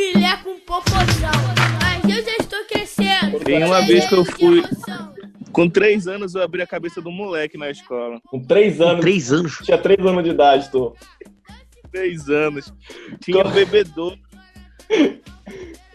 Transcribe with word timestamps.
filé 0.00 0.36
com 0.42 0.58
popozão. 0.60 1.30
Mas 1.82 2.16
eu 2.16 2.24
já 2.24 2.36
estou 2.40 2.64
crescendo. 2.64 3.38
Tem 3.40 3.62
uma 3.62 3.82
vez 3.82 4.08
que 4.08 4.14
eu 4.14 4.24
fui-. 4.24 4.62
Com 5.52 5.68
três 5.68 6.06
anos 6.06 6.34
eu 6.34 6.42
abri 6.42 6.62
a 6.62 6.66
cabeça 6.66 7.02
do 7.02 7.10
moleque 7.10 7.58
na 7.58 7.70
escola. 7.70 8.20
Com 8.26 8.40
três 8.40 8.80
anos. 8.80 9.00
Três 9.00 9.32
anos. 9.32 9.58
Tinha 9.58 9.78
três 9.78 10.00
anos 10.00 10.24
de 10.24 10.30
idade, 10.30 10.70
tu. 10.70 10.96
Três 11.90 12.28
anos. 12.28 12.72
Tinha 13.20 13.46
um 13.46 13.50
bebedouro. 13.50 14.18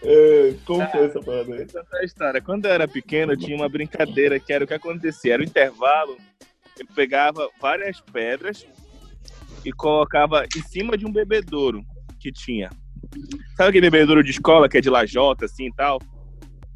É, 0.08 0.54
como 0.64 0.86
foi 0.88 1.06
essa 1.06 1.20
parada 1.20 1.52
aí? 1.52 1.62
Essa 1.62 1.84
é 1.94 1.98
a 1.98 2.04
história. 2.04 2.40
Quando 2.40 2.66
eu 2.66 2.70
era 2.70 2.86
pequeno, 2.86 3.32
eu 3.32 3.36
tinha 3.36 3.56
uma 3.56 3.68
brincadeira 3.68 4.38
que 4.38 4.52
era 4.52 4.62
o 4.62 4.66
que 4.66 4.74
acontecia. 4.74 5.34
Era 5.34 5.42
o 5.42 5.44
intervalo. 5.44 6.16
Eu 6.78 6.86
pegava 6.94 7.48
várias 7.60 8.00
pedras 8.00 8.64
e 9.64 9.72
colocava 9.72 10.44
em 10.56 10.62
cima 10.62 10.96
de 10.96 11.04
um 11.04 11.10
bebedouro 11.10 11.82
que 12.20 12.30
tinha. 12.30 12.70
Sabe 13.56 13.70
aquele 13.70 13.90
bebedouro 13.90 14.22
de 14.22 14.30
escola 14.30 14.68
que 14.68 14.78
é 14.78 14.80
de 14.80 14.90
lajota, 14.90 15.44
assim 15.46 15.66
e 15.66 15.72
tal? 15.74 16.00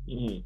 Hum. 0.08 0.42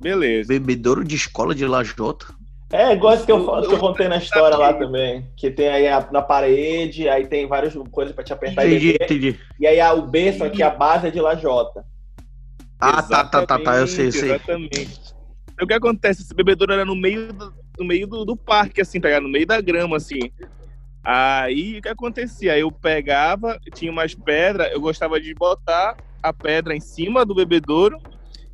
Beleza. 0.00 0.48
Bebedouro 0.52 1.04
de 1.04 1.16
escola 1.16 1.54
de 1.54 1.66
lajota. 1.66 2.26
É, 2.72 2.92
igual 2.92 3.14
isso 3.14 3.26
que 3.26 3.32
eu, 3.32 3.44
que 3.62 3.74
eu 3.74 3.78
contei 3.78 4.06
na 4.06 4.16
história 4.18 4.56
lá 4.56 4.72
também. 4.72 5.26
Que 5.36 5.50
tem 5.50 5.68
aí 5.68 5.88
a- 5.88 6.08
na 6.12 6.22
parede, 6.22 7.08
aí 7.08 7.26
tem 7.26 7.46
várias 7.46 7.74
coisas 7.90 8.14
pra 8.14 8.22
te 8.22 8.32
apertar 8.32 8.64
e 8.64 8.68
Entendi, 8.68 8.92
beber. 8.92 9.04
entendi. 9.04 9.40
E 9.58 9.66
aí 9.66 9.80
a- 9.80 9.92
o 9.92 10.06
berço 10.06 10.44
aqui, 10.44 10.62
a 10.62 10.70
base 10.70 11.08
é 11.08 11.10
de 11.10 11.20
lajota. 11.20 11.84
Ah, 12.78 13.02
tá, 13.02 13.24
tá, 13.24 13.44
tá, 13.44 13.58
tá, 13.58 13.76
eu 13.76 13.86
sei, 13.86 14.06
eu 14.06 14.12
sei. 14.12 14.30
Exatamente. 14.30 15.00
O 15.60 15.66
que 15.66 15.74
acontece? 15.74 16.22
Esse 16.22 16.32
bebedouro 16.32 16.72
era 16.72 16.84
no 16.84 16.94
meio 16.96 17.32
do, 17.32 17.52
no 17.78 17.84
meio 17.84 18.06
do, 18.06 18.24
do 18.24 18.36
parque, 18.36 18.80
assim, 18.80 19.00
tá 19.00 19.08
ligado? 19.08 19.24
No 19.24 19.28
meio 19.28 19.46
da 19.46 19.60
grama, 19.60 19.96
assim. 19.96 20.20
Aí, 21.02 21.78
o 21.78 21.82
que 21.82 21.88
acontecia? 21.88 22.58
Eu 22.58 22.70
pegava, 22.70 23.58
tinha 23.74 23.90
umas 23.90 24.14
pedras, 24.14 24.70
eu 24.72 24.80
gostava 24.80 25.20
de 25.20 25.34
botar 25.34 25.96
a 26.22 26.32
pedra 26.32 26.76
em 26.76 26.80
cima 26.80 27.24
do 27.24 27.34
bebedouro 27.34 27.96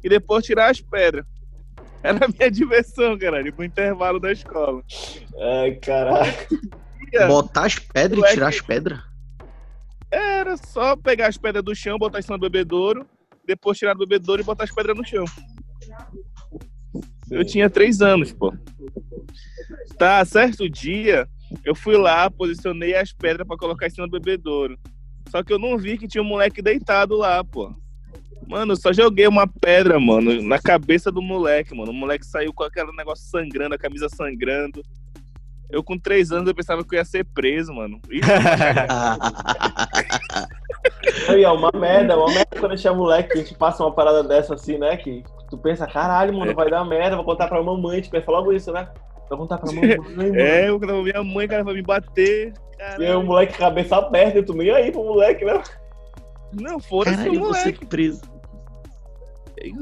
e 0.02 0.08
depois 0.08 0.44
tirar 0.44 0.70
as 0.70 0.80
pedras. 0.80 1.24
Era 2.02 2.26
a 2.26 2.28
minha 2.28 2.50
diversão, 2.50 3.18
caralho, 3.18 3.52
pro 3.52 3.64
intervalo 3.64 4.20
da 4.20 4.30
escola. 4.30 4.82
Ai, 5.40 5.74
caralho. 5.74 6.32
Botar 7.26 7.66
as 7.66 7.78
pedras 7.78 8.30
e 8.30 8.34
tirar 8.34 8.48
as 8.48 8.60
pedras? 8.60 9.00
Era 10.10 10.56
só 10.56 10.94
pegar 10.94 11.26
as 11.26 11.36
pedras 11.36 11.64
do 11.64 11.74
chão, 11.74 11.98
botar 11.98 12.20
em 12.20 12.22
cima 12.22 12.38
do 12.38 12.42
bebedouro, 12.42 13.06
depois 13.44 13.76
tirar 13.76 13.94
do 13.94 14.06
bebedouro 14.06 14.40
e 14.40 14.44
botar 14.44 14.64
as 14.64 14.72
pedras 14.72 14.96
no 14.96 15.04
chão. 15.04 15.24
Eu 17.30 17.44
tinha 17.44 17.68
três 17.68 18.00
anos, 18.00 18.32
pô. 18.32 18.54
Tá, 19.98 20.24
certo 20.24 20.68
dia, 20.68 21.28
eu 21.64 21.74
fui 21.74 21.96
lá, 21.96 22.30
posicionei 22.30 22.94
as 22.94 23.12
pedras 23.12 23.46
pra 23.46 23.56
colocar 23.56 23.86
em 23.86 23.90
cima 23.90 24.06
do 24.06 24.12
bebedouro. 24.12 24.78
Só 25.28 25.42
que 25.42 25.52
eu 25.52 25.58
não 25.58 25.76
vi 25.76 25.98
que 25.98 26.08
tinha 26.08 26.22
um 26.22 26.26
moleque 26.26 26.62
deitado 26.62 27.16
lá, 27.16 27.42
pô. 27.42 27.72
Mano, 28.46 28.72
eu 28.72 28.76
só 28.76 28.92
joguei 28.92 29.26
uma 29.26 29.46
pedra, 29.46 29.98
mano, 29.98 30.40
na 30.42 30.58
cabeça 30.58 31.10
do 31.10 31.20
moleque, 31.20 31.74
mano. 31.74 31.90
O 31.90 31.94
moleque 31.94 32.24
saiu 32.24 32.52
com 32.52 32.62
aquele 32.62 32.92
negócio 32.92 33.24
sangrando, 33.28 33.74
a 33.74 33.78
camisa 33.78 34.08
sangrando. 34.08 34.82
Eu, 35.68 35.82
com 35.82 35.98
três 35.98 36.30
anos, 36.30 36.46
eu 36.48 36.54
pensava 36.54 36.84
que 36.84 36.94
eu 36.94 36.98
ia 36.98 37.04
ser 37.04 37.24
preso, 37.24 37.74
mano. 37.74 38.00
Ih, 38.08 38.20
Aí, 41.28 41.42
é 41.42 41.50
uma 41.50 41.72
merda, 41.74 42.16
uma 42.16 42.28
merda 42.28 42.56
quando 42.58 42.70
a 42.72 42.76
gente 42.76 42.86
é 42.86 42.92
moleque, 42.92 43.30
que 43.30 43.38
a 43.38 43.42
gente 43.42 43.54
passa 43.56 43.82
uma 43.82 43.92
parada 43.92 44.22
dessa 44.22 44.54
assim, 44.54 44.78
né? 44.78 44.96
Que 44.96 45.24
tu 45.50 45.58
pensa, 45.58 45.84
caralho, 45.86 46.32
mano, 46.32 46.54
vai 46.54 46.70
dar 46.70 46.84
merda, 46.84 47.16
vou 47.16 47.24
contar 47.24 47.48
pra 47.48 47.60
mamãe, 47.60 48.00
tu 48.00 48.10
pensa 48.10 48.30
logo 48.30 48.52
isso, 48.52 48.70
né? 48.70 48.88
Vou 49.28 49.38
contar 49.38 49.58
pra 49.58 49.70
mamãe, 49.72 49.96
mano. 49.98 50.36
É, 50.36 50.68
eu 50.68 50.78
tava 50.80 51.02
minha 51.02 51.22
mãe, 51.24 51.48
cara, 51.48 51.64
vai 51.64 51.74
me 51.74 51.82
bater. 51.82 52.52
E 52.78 52.82
aí 52.82 52.94
o 52.94 52.98
Caralho. 52.98 53.22
moleque 53.24 53.58
cabeça 53.58 53.96
aberta, 53.96 54.42
tu 54.42 54.54
nem 54.54 54.70
aí 54.70 54.92
pro 54.92 55.02
moleque, 55.04 55.44
né? 55.44 55.62
Não, 56.52 56.78
foda-se 56.78 57.14
o 57.14 57.18
Caralho, 57.18 57.40
você 57.40 57.58
moleque. 57.60 57.78
que 57.80 57.86
preso. 57.86 58.22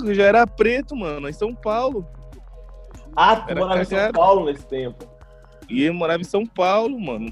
Eu 0.07 0.15
já 0.15 0.25
era 0.25 0.47
preto, 0.47 0.95
mano, 0.97 1.29
em 1.29 1.33
São 1.33 1.55
Paulo. 1.55 2.07
Ah, 3.17 3.37
tu 3.37 3.51
Era 3.51 3.61
morava 3.61 3.83
em 3.83 3.85
São. 3.85 4.13
Paulo 4.13 4.45
nesse 4.47 4.67
tempo. 4.67 5.05
E 5.69 5.85
eu 5.85 5.95
morava 5.95 6.21
em 6.21 6.25
São 6.25 6.47
Paulo, 6.47 6.99
mano. 7.01 7.31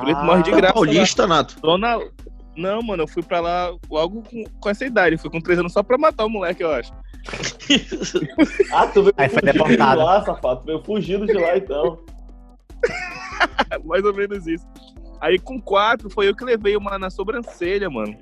Preto 0.00 0.18
Ah, 0.18 0.24
morre 0.24 0.42
de 0.42 0.50
é 0.50 0.56
graça. 0.56 0.74
paulista, 0.74 1.26
Nato? 1.26 1.60
Tô 1.60 1.78
na... 1.78 1.98
Não, 2.56 2.80
mano, 2.82 3.02
eu 3.02 3.08
fui 3.08 3.22
pra 3.22 3.38
lá 3.40 3.70
logo 3.90 4.22
com, 4.22 4.42
com 4.58 4.68
essa 4.70 4.84
idade. 4.86 5.14
Eu 5.16 5.18
fui 5.18 5.30
com 5.30 5.40
três 5.40 5.58
anos 5.58 5.72
só 5.72 5.82
pra 5.82 5.98
matar 5.98 6.24
o 6.24 6.30
moleque, 6.30 6.62
eu 6.62 6.72
acho. 6.72 6.90
Ah, 8.72 8.86
tu 8.86 9.02
veio 9.02 9.14
Aí 9.16 9.28
foi 9.28 9.40
fugido 9.42 9.76
de 9.76 9.96
lá, 9.96 10.24
safado. 10.24 10.60
Tu 10.60 10.66
veio 10.66 10.84
fugido 10.84 11.26
de 11.26 11.32
lá, 11.32 11.56
então. 11.56 11.98
Mais 13.84 14.04
ou 14.04 14.14
menos 14.14 14.46
isso. 14.46 14.66
Aí 15.20 15.38
com 15.38 15.60
quatro, 15.60 16.10
foi 16.10 16.28
eu 16.28 16.36
que 16.36 16.44
levei 16.44 16.76
uma 16.76 16.98
na 16.98 17.10
sobrancelha, 17.10 17.90
mano. 17.90 18.16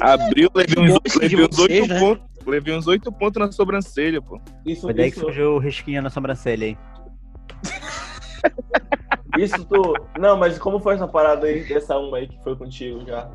Abriu, 0.00 0.50
levei 0.54 0.84
uns, 0.84 0.98
levei 1.16 1.46
uns 1.46 1.56
vocês, 1.56 1.80
oito 1.80 1.94
né? 1.94 2.00
pontos. 2.00 2.28
Levei 2.46 2.74
uns 2.74 2.86
oito 2.86 3.12
pontos 3.12 3.40
na 3.40 3.52
sobrancelha, 3.52 4.22
pô. 4.22 4.40
Isso, 4.64 4.82
Foi 4.82 4.94
daí 4.94 5.10
que 5.10 5.16
isso, 5.16 5.26
surgiu 5.26 5.54
o 5.54 5.58
risquinho 5.58 6.02
na 6.02 6.10
sobrancelha 6.10 6.66
aí. 6.66 6.78
isso 9.38 9.64
tu... 9.66 9.94
Não, 10.18 10.36
mas 10.36 10.58
como 10.58 10.80
foi 10.80 10.94
essa 10.94 11.06
parada 11.06 11.46
aí, 11.46 11.64
dessa 11.64 11.98
uma 11.98 12.18
aí 12.18 12.28
que 12.28 12.42
foi 12.42 12.56
contigo 12.56 13.04
já? 13.06 13.30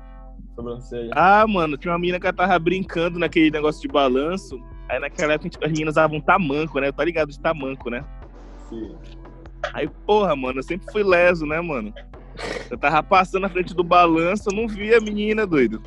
Sobrancelha. 0.55 1.11
Ah, 1.15 1.45
mano, 1.47 1.77
tinha 1.77 1.91
uma 1.91 1.99
menina 1.99 2.19
que 2.19 2.31
tava 2.31 2.57
brincando 2.59 3.17
naquele 3.17 3.49
negócio 3.51 3.81
de 3.81 3.87
balanço. 3.87 4.59
Aí 4.89 4.99
naquela 4.99 5.33
época 5.33 5.57
as 5.63 5.71
meninas 5.71 5.93
usavam 5.93 6.21
tamanco, 6.21 6.79
né? 6.79 6.91
Tá 6.91 7.03
ligado 7.03 7.29
de 7.29 7.39
tamanco, 7.39 7.89
né? 7.89 8.03
Sim. 8.69 8.95
Aí, 9.73 9.89
porra, 10.05 10.35
mano, 10.35 10.59
eu 10.59 10.63
sempre 10.63 10.91
fui 10.91 11.03
leso, 11.03 11.45
né, 11.45 11.59
mano? 11.61 11.93
Eu 12.69 12.77
tava 12.77 13.01
passando 13.01 13.43
na 13.43 13.49
frente 13.49 13.73
do 13.73 13.83
balanço, 13.83 14.49
eu 14.49 14.55
não 14.55 14.67
vi 14.67 14.93
a 14.93 14.99
menina, 14.99 15.45
doido. 15.47 15.81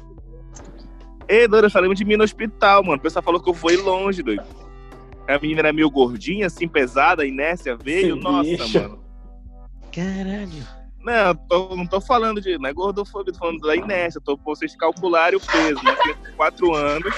Ei, 1.28 1.46
doido, 1.46 1.66
eu 1.66 1.70
falei 1.70 1.92
de 1.92 2.04
mim 2.04 2.16
no 2.16 2.24
hospital, 2.24 2.82
mano. 2.82 2.96
O 2.96 3.00
pessoal 3.00 3.22
falou 3.22 3.40
que 3.40 3.50
eu 3.50 3.54
fui 3.54 3.76
longe, 3.76 4.22
doido. 4.22 4.44
A 5.28 5.38
menina 5.38 5.60
era 5.60 5.72
meio 5.72 5.90
gordinha, 5.90 6.46
assim, 6.46 6.68
pesada, 6.68 7.22
a 7.22 7.26
inércia 7.26 7.76
veio. 7.76 8.14
Sim, 8.16 8.22
Nossa, 8.22 8.42
bicho. 8.42 8.80
mano. 8.80 8.98
Caralho. 9.92 10.85
Não, 11.06 11.12
eu 11.28 11.34
tô- 11.36 11.76
não 11.76 11.86
tô 11.86 12.00
falando 12.00 12.40
de. 12.40 12.58
Não 12.58 12.68
é 12.68 12.72
gordofobia, 12.72 13.32
tô 13.32 13.38
falando 13.38 13.60
da 13.60 13.76
inércia. 13.76 14.20
Tô 14.20 14.36
pra 14.36 14.46
vocês 14.46 14.74
calcularem 14.74 15.38
o 15.38 15.40
peso, 15.40 15.80
né? 15.84 15.94
Quatro 16.36 16.74
anos. 16.74 17.14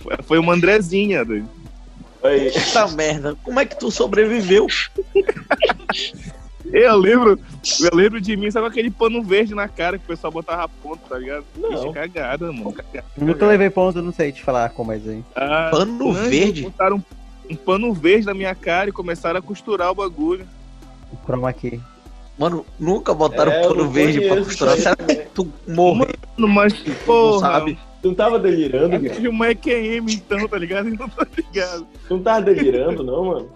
Foi- 0.00 0.16
Foi 0.22 0.38
uma 0.38 0.54
Andrezinha, 0.54 1.24
doido. 1.24 1.48
Aí. 2.22 2.48
Essa 2.48 2.86
merda. 2.88 3.36
Como 3.42 3.58
é 3.58 3.64
que 3.66 3.78
tu 3.78 3.90
sobreviveu? 3.90 4.66
Eu 6.72 6.96
lembro, 6.96 7.36
eu 7.80 7.96
lembro 7.96 8.20
de 8.20 8.36
mim, 8.36 8.48
sabe 8.50 8.66
aquele 8.68 8.90
pano 8.92 9.22
verde 9.24 9.54
na 9.56 9.66
cara 9.66 9.98
que 9.98 10.04
o 10.04 10.06
pessoal 10.06 10.30
botava 10.32 10.68
ponto, 10.68 11.00
tá 11.08 11.18
ligado? 11.18 11.44
Não. 11.56 11.72
Ixi, 11.86 11.92
cagada, 11.92 12.52
mano. 12.52 12.72
Cagada. 12.72 13.04
Nunca 13.16 13.44
levei 13.46 13.70
ponto, 13.70 14.00
não 14.00 14.12
sei 14.12 14.30
te 14.30 14.42
falar 14.42 14.68
como 14.70 14.92
é 14.92 14.98
isso 14.98 15.08
aí. 15.10 15.24
Ah, 15.34 15.68
Pano 15.72 15.92
não, 15.98 16.12
verde? 16.12 16.62
Botaram 16.62 16.96
um, 16.98 17.02
um 17.50 17.56
pano 17.56 17.92
verde 17.92 18.26
na 18.26 18.34
minha 18.34 18.54
cara 18.54 18.88
e 18.90 18.92
começaram 18.92 19.40
a 19.40 19.42
costurar 19.42 19.90
o 19.90 19.94
bagulho. 19.96 20.46
O 21.12 21.16
chroma 21.24 21.52
key. 21.52 21.80
Mano, 22.38 22.64
nunca 22.78 23.12
botaram 23.12 23.52
É, 23.52 23.64
eu 23.64 23.68
pano 23.68 23.90
verde 23.90 24.20
pra 24.22 24.36
costurar. 24.36 24.76
Será 24.76 24.96
que 24.96 25.14
tu 25.34 25.52
morreu? 25.68 26.08
Mano, 26.38 26.54
mas, 26.54 26.72
porra, 27.04 27.40
sabe? 27.40 27.78
Tu 28.00 28.08
não 28.08 28.14
tava 28.14 28.38
delirando, 28.38 28.94
eu 28.94 29.02
cara? 29.02 29.14
tive 29.14 29.28
uma 29.28 29.50
EQM 29.50 30.10
então, 30.10 30.48
tá 30.48 30.56
ligado? 30.56 30.88
Eu 30.88 30.94
Não 30.96 31.08
tô 31.08 31.26
ligado. 31.36 31.86
Tu 32.08 32.14
não 32.16 32.22
tava 32.22 32.40
delirando, 32.42 33.02
não, 33.02 33.24
mano? 33.24 33.50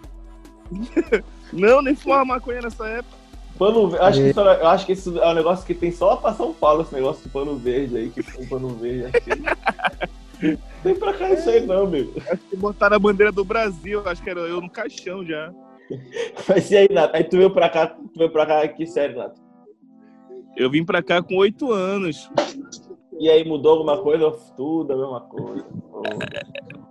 Não, 1.53 1.81
nem 1.83 1.95
fumava 1.95 2.25
maconha 2.25 2.63
nessa 2.63 2.85
época. 2.89 3.17
Pano 3.57 3.89
verde. 3.89 4.05
Acho 4.05 4.21
que 4.21 4.29
isso, 4.31 4.41
eu 4.41 4.69
acho 4.69 4.87
que 4.87 4.93
isso 4.93 5.19
é 5.21 5.29
um 5.29 5.35
negócio 5.35 5.65
que 5.65 5.75
tem 5.75 5.93
só 5.93 6.17
pra 6.17 6.35
São 6.35 6.53
Paulo, 6.53 6.83
esse 6.83 6.93
negócio 6.95 7.23
de 7.23 7.29
pano 7.29 7.57
verde 7.57 7.97
aí, 7.97 8.11
que 8.11 8.23
tem 8.23 8.47
pano 8.47 8.71
verde 8.71 9.07
aqui. 9.17 9.31
Tem 10.83 10.95
pra 10.97 11.15
cá 11.15 11.31
isso 11.31 11.49
aí 11.49 11.65
não, 11.65 11.87
meu. 11.87 12.13
Acho 12.29 12.43
que 12.51 12.57
botaram 12.57 12.97
a 12.97 12.99
bandeira 12.99 13.33
do 13.33 13.45
Brasil, 13.45 14.03
acho 14.05 14.23
que 14.23 14.29
era 14.29 14.41
eu 14.41 14.61
no 14.61 14.69
caixão 14.69 15.25
já. 15.25 15.51
Mas 16.49 16.71
e 16.71 16.77
aí, 16.77 16.89
Nato? 16.91 17.17
Aí 17.17 17.25
tu 17.25 17.37
veio 17.37 17.51
pra 17.51 17.69
cá, 17.69 17.87
tu 17.87 18.19
veio 18.19 18.31
pra 18.31 18.47
cá, 18.47 18.67
que 18.69 18.87
sério, 18.87 19.17
Nato? 19.17 19.41
Eu 20.57 20.71
vim 20.71 20.85
pra 20.85 21.03
cá 21.03 21.23
com 21.23 21.37
oito 21.37 21.73
anos. 21.73 22.31
E 23.19 23.29
aí 23.29 23.45
mudou 23.45 23.73
alguma 23.73 23.99
coisa? 23.99 24.31
Tudo 24.57 24.93
a 24.93 24.97
mesma 24.97 25.21
coisa. 25.23 25.67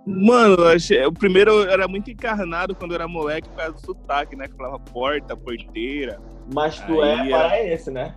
Mano, 0.06 0.56
eu 0.56 0.68
achei, 0.68 1.04
o 1.04 1.12
primeiro 1.12 1.50
eu 1.50 1.70
era 1.70 1.88
muito 1.88 2.10
encarnado 2.10 2.74
quando 2.74 2.92
eu 2.92 2.96
era 2.96 3.08
moleque 3.08 3.48
por 3.48 3.56
causa 3.56 3.72
do 3.72 3.80
sotaque, 3.80 4.36
né? 4.36 4.48
Que 4.48 4.56
falava 4.56 4.78
porta, 4.78 5.36
porteira. 5.36 6.20
Mas 6.52 6.78
tu 6.80 7.00
Aí, 7.00 7.28
é 7.28 7.30
paraense, 7.30 7.90
né? 7.90 8.14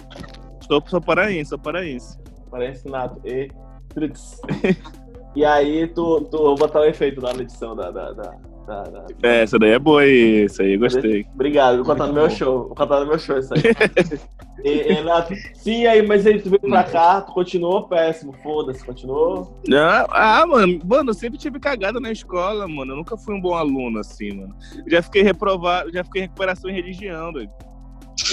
Sou, 0.68 0.84
sou 0.86 1.02
paraense, 1.02 1.50
sou 1.50 1.60
paraense. 1.60 2.18
Paraense 2.50 2.88
Nato. 2.88 3.22
E. 3.26 3.50
E 5.36 5.46
aí 5.46 5.88
tu, 5.90 6.22
tu 6.32 6.38
vou 6.40 6.56
botar 6.56 6.80
o 6.80 6.86
efeito 6.86 7.22
lá 7.22 7.32
na 7.32 7.44
edição 7.44 7.76
da. 7.76 7.92
da, 7.92 8.12
da, 8.12 8.36
da- 8.68 8.84
da- 8.84 9.06
É, 9.24 9.42
essa 9.44 9.58
daí 9.58 9.72
é 9.72 9.80
boa, 9.80 10.06
isso 10.06 10.62
aí, 10.62 10.78
gostei. 10.78 11.26
Obrigado, 11.34 11.78
vou 11.78 11.86
contar 11.86 12.06
no 12.08 12.14
meu 12.14 12.30
show. 12.30 12.68
Vou 12.68 12.76
contar 12.76 13.00
no 13.00 13.08
meu 13.08 13.18
show 13.18 13.38
isso 13.40 13.54
aí. 13.54 13.62
E, 14.64 14.92
e, 14.92 15.02
Nato, 15.04 15.36
sim, 15.54 15.86
aí, 15.86 16.02
mas 16.06 16.26
aí 16.26 16.42
tu 16.42 16.50
veio 16.50 16.60
pra 16.60 16.84
cá, 16.84 17.22
tu 17.22 17.32
continuou 17.32 17.88
péssimo, 17.88 18.34
foda-se, 18.42 18.84
continuou. 18.84 19.56
Ah, 19.72 20.08
ah, 20.42 20.48
mano, 20.48 20.80
mano, 20.84 21.12
eu 21.12 21.14
sempre 21.14 21.38
tive 21.38 21.60
cagada 21.60 22.00
na 22.00 22.12
escola, 22.12 22.68
mano. 22.68 22.94
Eu 22.94 22.98
nunca 22.98 23.16
fui 23.16 23.36
um 23.36 23.40
bom 23.40 23.54
aluno, 23.54 24.00
assim, 24.00 24.32
mano. 24.34 24.56
Já 24.88 25.04
fiquei 25.04 25.22
reprovado, 25.22 25.92
já 25.94 26.04
fiquei 26.04 26.24
em 26.24 26.26
recuperação 26.26 26.72
em 26.72 26.74
religião, 26.74 27.32
doido. 27.32 27.52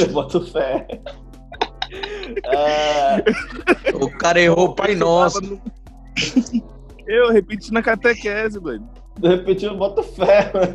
Eu 0.01 0.09
boto 0.09 0.41
fé. 0.51 0.87
Ah, 2.47 3.19
O 4.01 4.09
cara 4.11 4.41
errou 4.41 4.71
o 4.71 4.75
Pai 4.75 4.95
Eu 4.95 4.99
Nosso. 5.01 5.61
Eu 7.07 7.33
repeti 7.33 7.71
na 7.71 7.83
catequese, 7.83 8.59
doido. 8.59 8.89
De 9.19 9.29
repente 9.29 9.65
eu 9.65 9.77
boto 9.77 10.03
fé. 10.03 10.51
mano. 10.53 10.75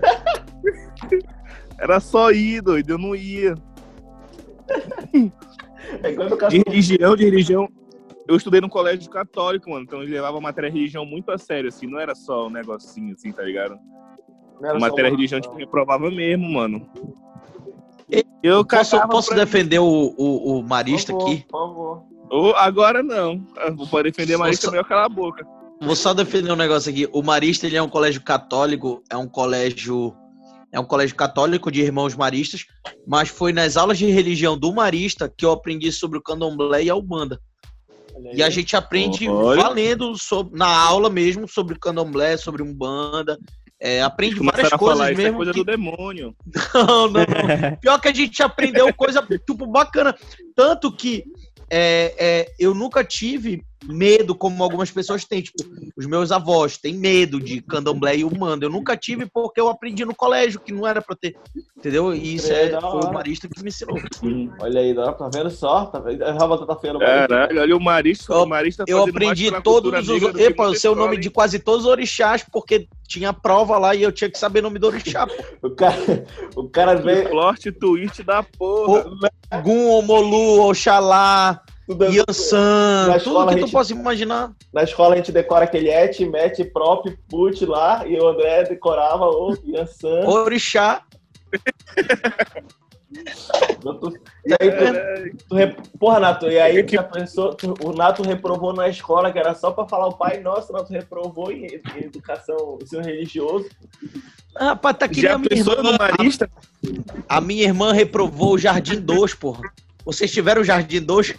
Era 1.80 2.00
só 2.00 2.32
ir, 2.32 2.62
doido. 2.62 2.92
Eu 2.92 2.98
não 2.98 3.16
ia. 3.16 3.56
É 6.04 6.12
igual 6.12 6.30
De 6.50 6.62
religião, 6.68 7.16
de 7.16 7.24
religião. 7.24 7.68
Eu 8.28 8.36
estudei 8.36 8.62
num 8.62 8.70
colégio 8.70 9.10
católico, 9.10 9.72
mano. 9.72 9.84
Então 9.86 10.04
ele 10.04 10.12
levava 10.12 10.38
a 10.38 10.42
matéria 10.42 10.70
religião 10.70 11.04
muito 11.04 11.32
a 11.32 11.38
sério, 11.38 11.70
assim. 11.70 11.88
Não 11.88 12.00
era 12.00 12.14
só 12.14 12.46
um 12.46 12.50
negocinho, 12.52 13.14
assim, 13.16 13.32
tá 13.32 13.42
ligado? 13.42 13.80
A 14.64 14.78
matéria 14.78 15.10
religião, 15.10 15.42
tipo, 15.42 15.56
reprovava 15.56 16.12
mesmo, 16.12 16.48
mano. 16.52 16.88
Eu 18.44 18.64
Posso, 18.66 19.08
posso 19.08 19.34
defender 19.34 19.80
o, 19.80 20.14
o, 20.18 20.60
o 20.60 20.64
Marista 20.64 21.12
Por 21.14 21.22
favor, 21.22 21.34
aqui? 21.34 21.46
Por 21.48 21.60
favor. 21.60 22.04
Ô, 22.30 22.54
agora 22.56 23.02
não. 23.02 23.44
Eu 23.66 23.76
Vou 23.76 24.04
defender 24.04 24.34
Só- 24.34 24.40
mais 24.40 24.60
só- 24.60 24.68
também, 24.68 24.80
eu 24.82 24.86
calar 24.86 25.06
a 25.06 25.10
boca. 25.10 25.44
Vou 25.82 25.96
só 25.96 26.14
defender 26.14 26.52
um 26.52 26.56
negócio 26.58 26.92
aqui. 26.92 27.08
O 27.12 27.22
Marista 27.24 27.66
ele 27.66 27.78
é 27.78 27.82
um 27.82 27.90
colégio 27.90 28.22
católico, 28.22 29.02
é 29.10 29.16
um 29.16 29.28
colégio 29.28 30.14
é 30.72 30.80
um 30.80 30.86
colégio 30.86 31.16
católico 31.16 31.72
de 31.72 31.82
irmãos 31.82 32.16
maristas, 32.16 32.66
mas 33.08 33.28
foi 33.28 33.52
nas 33.52 33.76
aulas 33.76 33.98
de 33.98 34.06
religião 34.06 34.56
do 34.56 34.72
Marista 34.72 35.28
que 35.36 35.44
eu 35.44 35.52
aprendi 35.52 35.92
sobre 35.92 36.20
o 36.20 36.22
Candomblé 36.22 36.84
e 36.84 36.90
a 36.92 36.96
Umbanda. 36.96 37.40
E 38.34 38.44
a 38.44 38.50
gente 38.52 38.76
aprende 38.76 39.28
Olha. 39.28 39.64
valendo 39.64 40.16
sobre, 40.16 40.56
na 40.58 40.68
aula 40.68 41.10
mesmo 41.10 41.48
sobre 41.48 41.80
Candomblé, 41.80 42.38
sobre 42.38 42.62
Umbanda. 42.62 43.40
É, 43.82 44.02
aprende 44.02 44.36
várias 44.36 44.70
coisas 44.72 44.98
falar, 44.98 45.12
isso 45.12 45.22
é 45.22 45.24
mesmo. 45.24 45.38
coisa 45.38 45.54
que- 45.54 45.60
do 45.60 45.66
demônio. 45.66 46.36
Não, 46.76 47.08
não, 47.08 47.22
não. 47.22 47.26
Pior 47.82 48.00
que 48.00 48.10
a 48.10 48.14
gente 48.14 48.44
aprendeu 48.44 48.94
coisa 48.94 49.26
tipo 49.48 49.66
bacana. 49.66 50.14
Tanto 50.54 50.92
que 50.92 51.24
é, 51.72 52.14
é, 52.20 52.52
eu 52.60 52.76
nunca 52.76 53.04
tive 53.06 53.64
medo, 53.86 54.36
como 54.36 54.64
algumas 54.64 54.92
pessoas 54.92 55.26
têm. 55.26 55.42
Tipo, 55.42 55.64
os 55.96 56.06
meus 56.06 56.32
avós 56.32 56.78
têm 56.78 56.94
medo 56.96 57.40
de 57.40 57.62
candomblé 57.62 58.18
e 58.18 58.24
umbanda. 58.26 58.66
Eu 58.66 58.70
nunca 58.70 58.96
tive 58.98 59.26
porque 59.26 59.60
eu 59.60 59.70
aprendi 59.70 60.04
no 60.06 60.16
colégio, 60.16 60.60
que 60.60 60.72
não 60.72 60.86
era 60.88 61.02
pra 61.02 61.16
ter. 61.16 61.36
Entendeu? 61.78 62.14
E 62.14 62.36
isso 62.36 62.52
é, 62.52 62.66
É, 62.66 62.82
foi 62.82 62.90
o 62.90 62.96
hora. 62.98 63.12
Marista 63.12 63.48
que 63.48 63.62
me 63.64 63.70
ensinou. 63.70 63.98
Olha 64.60 64.82
aí, 64.82 64.94
tá 64.94 65.30
vendo 65.34 65.50
só? 65.50 65.86
Tá 65.86 66.00
vendo? 66.00 66.20
Tá 66.20 66.76
feio. 66.76 67.00
Caralho, 67.00 67.62
olha 67.62 67.78
o 67.78 67.80
Marista. 67.80 68.34
Eu- 68.34 68.44
o 68.44 68.46
Marista 68.46 68.84
Eu 68.88 69.00
fazendo 69.00 69.14
mais 69.16 69.30
aprendi 69.32 69.62
todos 69.64 70.10
os. 70.10 70.22
Epa, 70.40 70.64
eu 70.64 70.76
sei 70.76 70.90
o 70.90 70.96
nome 70.96 71.16
escola, 71.16 71.22
de 71.22 71.28
hein? 71.28 71.34
quase 71.34 71.60
todos 71.60 71.86
os 71.86 71.92
orixás, 71.92 72.44
porque 72.52 72.88
tinha 73.08 73.34
prova 73.34 73.78
lá 73.78 73.96
e 73.96 74.04
eu 74.04 74.12
tinha 74.12 74.30
que 74.30 74.38
saber 74.38 74.60
o 74.60 74.64
nome 74.64 74.80
do 74.80 74.88
orixá. 74.88 75.28
O 75.64 75.70
cara, 75.72 76.26
o 76.56 76.70
cara 76.70 76.96
veio. 76.96 77.30
plot 77.30 77.72
twist 77.72 78.24
da 78.24 78.44
porra. 78.44 79.06
Ogum, 79.54 79.90
Omolu, 79.90 80.68
Oxalá, 80.70 81.62
tudo- 81.90 82.06
Yansan, 82.06 83.08
Na 83.08 83.20
tudo 83.20 83.48
que 83.48 83.56
tu 83.56 83.60
gente- 83.62 83.72
possa 83.72 83.94
imaginar. 83.94 84.52
Na 84.72 84.84
escola 84.84 85.16
a 85.16 85.18
gente 85.18 85.32
decora 85.32 85.66
aquele 85.66 85.90
et, 85.90 86.20
met, 86.26 86.64
prop, 86.66 87.06
put 87.28 87.66
lá, 87.66 88.06
e 88.08 88.16
o 88.20 88.28
André 88.28 88.64
decorava 88.66 89.26
o 89.26 89.58
Yansan. 89.66 90.22
Orixá. 90.28 91.02
E 94.46 94.54
aí, 94.60 94.72
tu, 94.72 95.38
tu 95.50 95.56
rep- 95.56 95.82
porra, 96.00 96.20
Nato, 96.20 96.48
e 96.48 96.60
aí 96.60 96.84
tu 96.84 96.94
já 96.94 97.02
pensou, 97.04 97.54
tu- 97.56 97.74
o 97.84 97.92
Nato 97.92 98.22
reprovou 98.22 98.72
na 98.74 98.88
escola, 98.88 99.32
que 99.32 99.40
era 99.40 99.56
só 99.56 99.72
pra 99.72 99.88
falar 99.88 100.08
o 100.08 100.14
pai 100.14 100.40
nosso, 100.42 100.72
o 100.72 100.76
Nato 100.76 100.92
reprovou 100.94 101.52
em, 101.52 101.66
em 101.66 102.04
educação, 102.04 102.78
ensino 102.82 103.02
religioso. 103.04 103.68
Ah, 104.56 104.68
Rapaz, 104.70 104.98
tá 104.98 105.08
nem 105.08 105.22
Já 105.22 105.34
a 105.34 105.38
minha 105.38 105.50
pensou 105.50 105.74
irmã. 105.74 105.92
no 105.92 105.98
Marista? 105.98 106.50
A, 107.28 107.38
a 107.38 107.42
minha 107.42 107.64
irmã 107.64 107.92
reprovou 107.94 108.54
o 108.54 108.58
Jardim 108.60 109.00
2, 109.00 109.34
porra. 109.34 109.62
Vocês 110.06 110.32
tiveram 110.32 110.62
o 110.62 110.66
Jardim 110.66 111.02
2? 111.02 111.36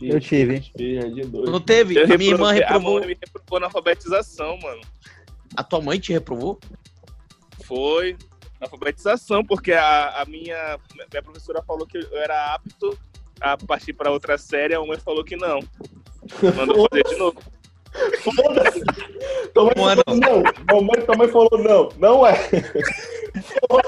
Eu 0.00 0.20
tive. 0.20 0.60
Fiz 0.76 1.02
Jardim 1.02 1.28
dois. 1.28 1.50
Não 1.50 1.60
teve? 1.60 1.98
Eu 1.98 2.04
a 2.04 2.18
minha 2.18 2.30
irmã 2.30 2.52
reprovou. 2.52 2.96
A 2.96 3.00
mãe 3.00 3.08
me 3.08 3.18
reprovou 3.20 3.60
na 3.60 3.66
alfabetização, 3.66 4.58
mano. 4.58 4.80
A 5.56 5.64
tua 5.64 5.80
mãe 5.80 5.98
te 5.98 6.12
reprovou? 6.12 6.58
Foi 7.64 8.16
na 8.60 8.66
alfabetização, 8.66 9.44
porque 9.44 9.72
a, 9.72 10.22
a 10.22 10.24
minha, 10.24 10.78
minha 11.10 11.22
professora 11.22 11.62
falou 11.62 11.86
que 11.86 11.98
eu 11.98 12.18
era 12.18 12.54
apto 12.54 12.98
a 13.40 13.56
partir 13.56 13.92
para 13.92 14.10
outra 14.10 14.36
série, 14.36 14.74
a 14.74 14.80
mãe 14.80 14.98
falou 14.98 15.24
que 15.24 15.36
não. 15.36 15.60
Mandou 16.56 16.86
fazer 16.90 17.04
de 17.04 17.16
novo. 17.16 17.40
Foda-se! 18.22 18.82
Tua 19.54 19.64
mãe 19.64 19.74
Mano. 19.76 20.02
falou 20.04 20.20
não. 20.20 20.42
Mamãe 20.80 21.06
também 21.06 21.28
falou 21.28 21.58
não. 21.58 21.88
Não 21.98 22.26
é. 22.26 22.34
Por 23.68 23.82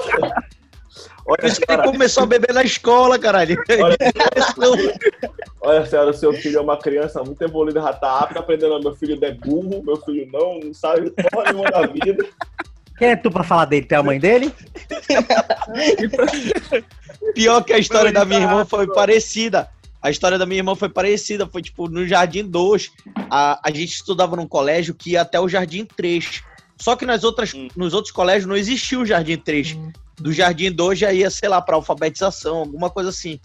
Olha, 1.25 1.47
isso 1.47 1.61
que 1.61 1.71
ele 1.71 1.83
começou 1.83 2.23
a 2.23 2.25
beber 2.25 2.53
na 2.53 2.63
escola, 2.63 3.19
caralho. 3.19 3.57
Olha. 3.81 3.97
Olha, 5.63 5.85
senhora, 5.85 6.11
seu 6.11 6.33
filho 6.33 6.57
é 6.57 6.61
uma 6.61 6.77
criança 6.77 7.23
muito 7.23 7.41
evoluída, 7.43 7.81
já 7.81 7.93
tá 7.93 8.19
apto 8.19 8.39
aprendendo. 8.39 8.81
Meu 8.81 8.95
filho 8.95 9.17
é 9.23 9.31
burro, 9.31 9.83
meu 9.83 9.95
filho 9.97 10.27
não, 10.31 10.59
não 10.59 10.73
sabe 10.73 11.11
porra 11.11 11.51
nenhuma 11.51 11.69
da 11.69 11.85
vida. 11.85 12.25
Quem 12.97 13.09
é 13.09 13.15
tu 13.15 13.29
pra 13.29 13.43
falar 13.43 13.65
dele? 13.65 13.85
Tu 13.85 13.93
é 13.93 13.97
a 13.97 14.03
mãe 14.03 14.19
dele? 14.19 14.51
Pior 17.35 17.63
que 17.63 17.73
a 17.73 17.77
história 17.77 18.11
da 18.11 18.25
minha 18.25 18.41
irmã 18.41 18.65
foi 18.65 18.87
parecida. 18.87 19.69
A 20.01 20.09
história 20.09 20.37
da 20.37 20.45
minha 20.45 20.59
irmã 20.59 20.75
foi 20.75 20.89
parecida. 20.89 21.47
Foi 21.47 21.61
tipo, 21.61 21.87
no 21.87 22.07
Jardim 22.07 22.43
2, 22.43 22.91
a, 23.29 23.59
a 23.63 23.71
gente 23.71 23.93
estudava 23.93 24.35
num 24.35 24.47
colégio 24.47 24.95
que 24.95 25.11
ia 25.11 25.21
até 25.21 25.39
o 25.39 25.47
Jardim 25.47 25.85
3. 25.85 26.41
Só 26.79 26.95
que 26.95 27.05
nas 27.05 27.23
outras, 27.23 27.53
Hum. 27.53 27.67
nos 27.75 27.93
outros 27.93 28.11
colégios 28.11 28.47
não 28.47 28.55
existia 28.55 28.99
o 28.99 29.05
Jardim 29.05 29.37
3. 29.37 29.77
Do 30.17 30.33
Jardim 30.33 30.71
2 30.71 30.97
já 30.97 31.13
ia, 31.13 31.29
sei 31.29 31.49
lá, 31.49 31.61
para 31.61 31.75
alfabetização, 31.75 32.57
alguma 32.57 32.89
coisa 32.89 33.09
assim. 33.09 33.39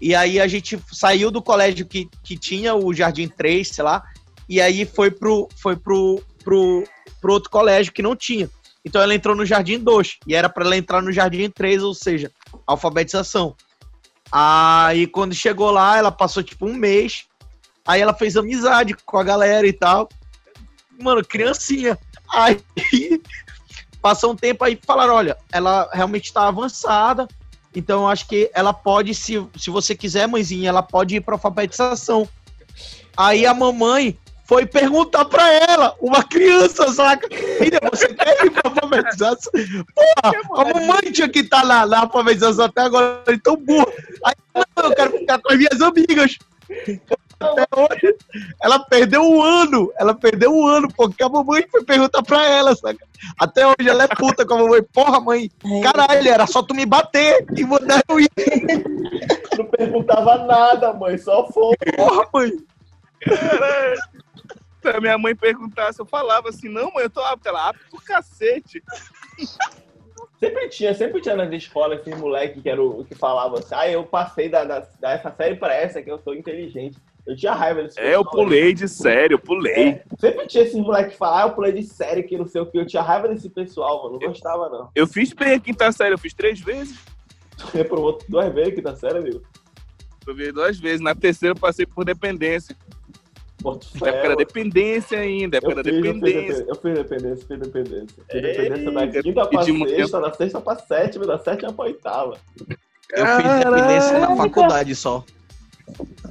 E 0.00 0.14
aí 0.14 0.40
a 0.40 0.46
gente 0.46 0.80
saiu 0.90 1.30
do 1.30 1.42
colégio 1.42 1.86
que, 1.86 2.08
que 2.22 2.36
tinha 2.36 2.74
o 2.74 2.92
Jardim 2.94 3.28
3, 3.28 3.68
sei 3.68 3.84
lá, 3.84 4.02
e 4.48 4.60
aí 4.60 4.86
foi 4.86 5.10
pro, 5.10 5.48
foi 5.56 5.76
pro, 5.76 6.22
pro, 6.42 6.84
pro 7.20 7.32
outro 7.32 7.50
colégio 7.50 7.92
que 7.92 8.02
não 8.02 8.16
tinha. 8.16 8.48
Então 8.84 9.02
ela 9.02 9.14
entrou 9.14 9.36
no 9.36 9.44
Jardim 9.44 9.78
2, 9.78 10.18
e 10.26 10.34
era 10.34 10.48
para 10.48 10.64
ela 10.64 10.76
entrar 10.76 11.02
no 11.02 11.12
Jardim 11.12 11.50
3, 11.50 11.82
ou 11.82 11.92
seja, 11.92 12.32
alfabetização. 12.66 13.54
Aí 14.32 15.06
quando 15.06 15.34
chegou 15.34 15.70
lá, 15.70 15.98
ela 15.98 16.10
passou 16.10 16.42
tipo 16.42 16.66
um 16.66 16.74
mês, 16.74 17.26
aí 17.86 18.00
ela 18.00 18.14
fez 18.14 18.36
amizade 18.36 18.94
com 19.04 19.18
a 19.18 19.24
galera 19.24 19.66
e 19.66 19.72
tal. 19.72 20.08
Mano, 20.98 21.22
criancinha. 21.24 21.98
Aí 22.32 22.62
passou 24.00 24.32
um 24.32 24.36
tempo 24.36 24.64
aí 24.64 24.78
falaram, 24.82 25.14
olha, 25.14 25.36
ela 25.52 25.88
realmente 25.92 26.26
está 26.26 26.48
avançada, 26.48 27.28
então 27.74 28.02
eu 28.02 28.08
acho 28.08 28.26
que 28.26 28.50
ela 28.54 28.72
pode, 28.72 29.14
se, 29.14 29.44
se 29.56 29.70
você 29.70 29.94
quiser, 29.94 30.26
mãezinha, 30.26 30.68
ela 30.68 30.82
pode 30.82 31.16
ir 31.16 31.20
para 31.20 31.34
alfabetização. 31.34 32.28
Aí 33.16 33.46
a 33.46 33.54
mamãe 33.54 34.18
foi 34.44 34.66
perguntar 34.66 35.24
para 35.26 35.48
ela, 35.52 35.94
uma 36.00 36.24
criança, 36.24 36.92
saca? 36.92 37.28
Filha, 37.58 37.78
você 37.90 38.08
quer 38.08 38.44
ir 38.44 38.50
para 38.50 38.70
alfabetização? 38.70 39.52
Porra, 39.94 40.34
a 40.56 40.74
mamãe 40.74 41.12
tinha 41.12 41.28
que 41.28 41.40
estar 41.40 41.64
na, 41.64 41.86
na 41.86 42.00
alfabetização 42.00 42.64
até 42.64 42.82
agora, 42.82 43.22
então 43.28 43.56
burro. 43.56 43.86
Aí, 44.24 44.34
não, 44.76 44.84
eu 44.90 44.94
quero 44.94 45.18
ficar 45.18 45.38
com 45.38 45.52
as 45.52 45.58
minhas 45.58 45.80
amigas. 45.80 46.36
Até 47.40 47.66
hoje, 47.74 48.16
ela 48.62 48.78
perdeu 48.78 49.22
um 49.22 49.42
ano, 49.42 49.90
ela 49.98 50.14
perdeu 50.14 50.54
um 50.54 50.66
ano, 50.66 50.88
porque 50.94 51.22
a 51.22 51.28
mamãe 51.28 51.66
foi 51.70 51.82
perguntar 51.82 52.22
pra 52.22 52.46
ela, 52.46 52.76
saca? 52.76 53.06
Até 53.38 53.66
hoje 53.66 53.88
ela 53.88 54.04
é 54.04 54.08
puta 54.08 54.44
com 54.44 54.54
a 54.54 54.58
mamãe. 54.58 54.82
Porra, 54.82 55.20
mãe, 55.20 55.50
caralho, 55.82 56.28
era 56.28 56.46
só 56.46 56.62
tu 56.62 56.74
me 56.74 56.84
bater 56.84 57.46
e 57.56 57.64
mandar 57.64 58.02
eu 58.08 58.20
ir. 58.20 58.30
Não 59.56 59.64
perguntava 59.64 60.44
nada, 60.44 60.92
mãe, 60.92 61.16
só 61.16 61.46
foi. 61.50 61.76
Porra, 61.96 62.28
mãe. 62.32 62.52
Se 64.82 64.88
a 64.88 65.00
minha 65.00 65.16
mãe 65.16 65.34
perguntasse, 65.34 65.98
eu 65.98 66.06
falava 66.06 66.50
assim, 66.50 66.68
não, 66.68 66.92
mãe, 66.92 67.04
eu 67.04 67.10
tô 67.10 67.20
apto. 67.20 67.48
Ela, 67.48 67.70
apto 67.70 67.84
pro 67.90 68.00
cacete. 68.02 68.82
Sempre 70.38 70.68
tinha, 70.70 70.94
sempre 70.94 71.20
tinha 71.20 71.36
nas 71.36 71.52
escolas 71.52 72.00
esses 72.00 72.18
moleque 72.18 72.62
que 72.62 72.68
era 72.68 72.82
o 72.82 73.04
que 73.04 73.14
falava 73.14 73.58
assim, 73.58 73.74
ah, 73.74 73.90
eu 73.90 74.04
passei 74.04 74.48
da, 74.48 74.64
da, 74.64 74.80
dessa 74.98 75.30
série 75.30 75.56
pra 75.56 75.74
essa 75.74 76.02
que 76.02 76.10
eu 76.10 76.18
sou 76.18 76.34
inteligente. 76.34 76.98
Eu 77.30 77.36
tinha 77.36 77.54
raiva 77.54 77.84
desse 77.84 78.00
É, 78.00 78.16
eu 78.16 78.24
pulei 78.24 78.74
de 78.74 78.88
sério, 78.88 79.34
eu 79.34 79.38
pulei. 79.38 79.72
É, 79.72 80.04
sempre 80.18 80.48
tinha 80.48 80.64
esses 80.64 80.74
moleques 80.74 81.12
que 81.12 81.18
falavam, 81.18 81.44
ah, 81.44 81.48
eu 81.48 81.54
pulei 81.54 81.72
de 81.72 81.84
série 81.84 82.24
que 82.24 82.36
não 82.36 82.44
sei 82.44 82.60
o 82.60 82.66
que. 82.66 82.76
Eu 82.76 82.84
tinha 82.84 83.00
raiva 83.00 83.28
desse 83.28 83.48
pessoal, 83.48 84.02
mano. 84.02 84.18
Não 84.20 84.28
gostava, 84.28 84.68
não. 84.68 84.90
Eu 84.96 85.06
fiz 85.06 85.32
bem 85.32 85.54
a 85.54 85.60
quinta 85.60 85.92
série, 85.92 86.12
eu 86.12 86.18
fiz 86.18 86.34
três 86.34 86.58
vezes. 86.58 86.98
Reprovou 87.72 88.18
duas 88.28 88.52
vezes 88.52 88.74
que 88.74 88.82
tá 88.82 88.96
sério, 88.96 89.18
amigo. 89.18 89.42
Eu 90.26 90.34
vi 90.34 90.50
duas 90.50 90.76
vezes. 90.76 91.00
Na 91.00 91.14
terceira 91.14 91.54
eu 91.54 91.60
passei 91.60 91.86
por 91.86 92.04
dependência. 92.04 92.76
Na 93.62 94.08
época 94.08 94.08
era 94.08 94.36
dependência 94.36 95.18
ainda, 95.20 95.58
época 95.58 95.72
Eu 95.72 95.78
era 95.78 95.88
eu 95.88 95.94
fiz, 95.94 96.02
dependência. 96.02 96.64
eu 96.66 96.74
fiz 96.74 96.94
dependência, 96.94 97.46
fiz 97.46 97.58
dependência. 97.60 98.24
Fiz 98.28 98.42
dependência 98.42 98.90
da 98.90 99.22
quinta 99.22 99.46
pra 99.46 99.62
sexta, 99.62 100.20
da 100.20 100.32
sexta 100.32 100.60
pra 100.60 100.76
sétima, 100.76 101.26
da 101.26 101.38
sétima 101.38 101.72
pra 101.72 101.84
oitava. 101.84 102.36
Eu 103.12 103.26
fiz 103.26 103.64
dependência 103.64 104.18
na 104.18 104.36
faculdade 104.36 104.96
só. 104.96 105.24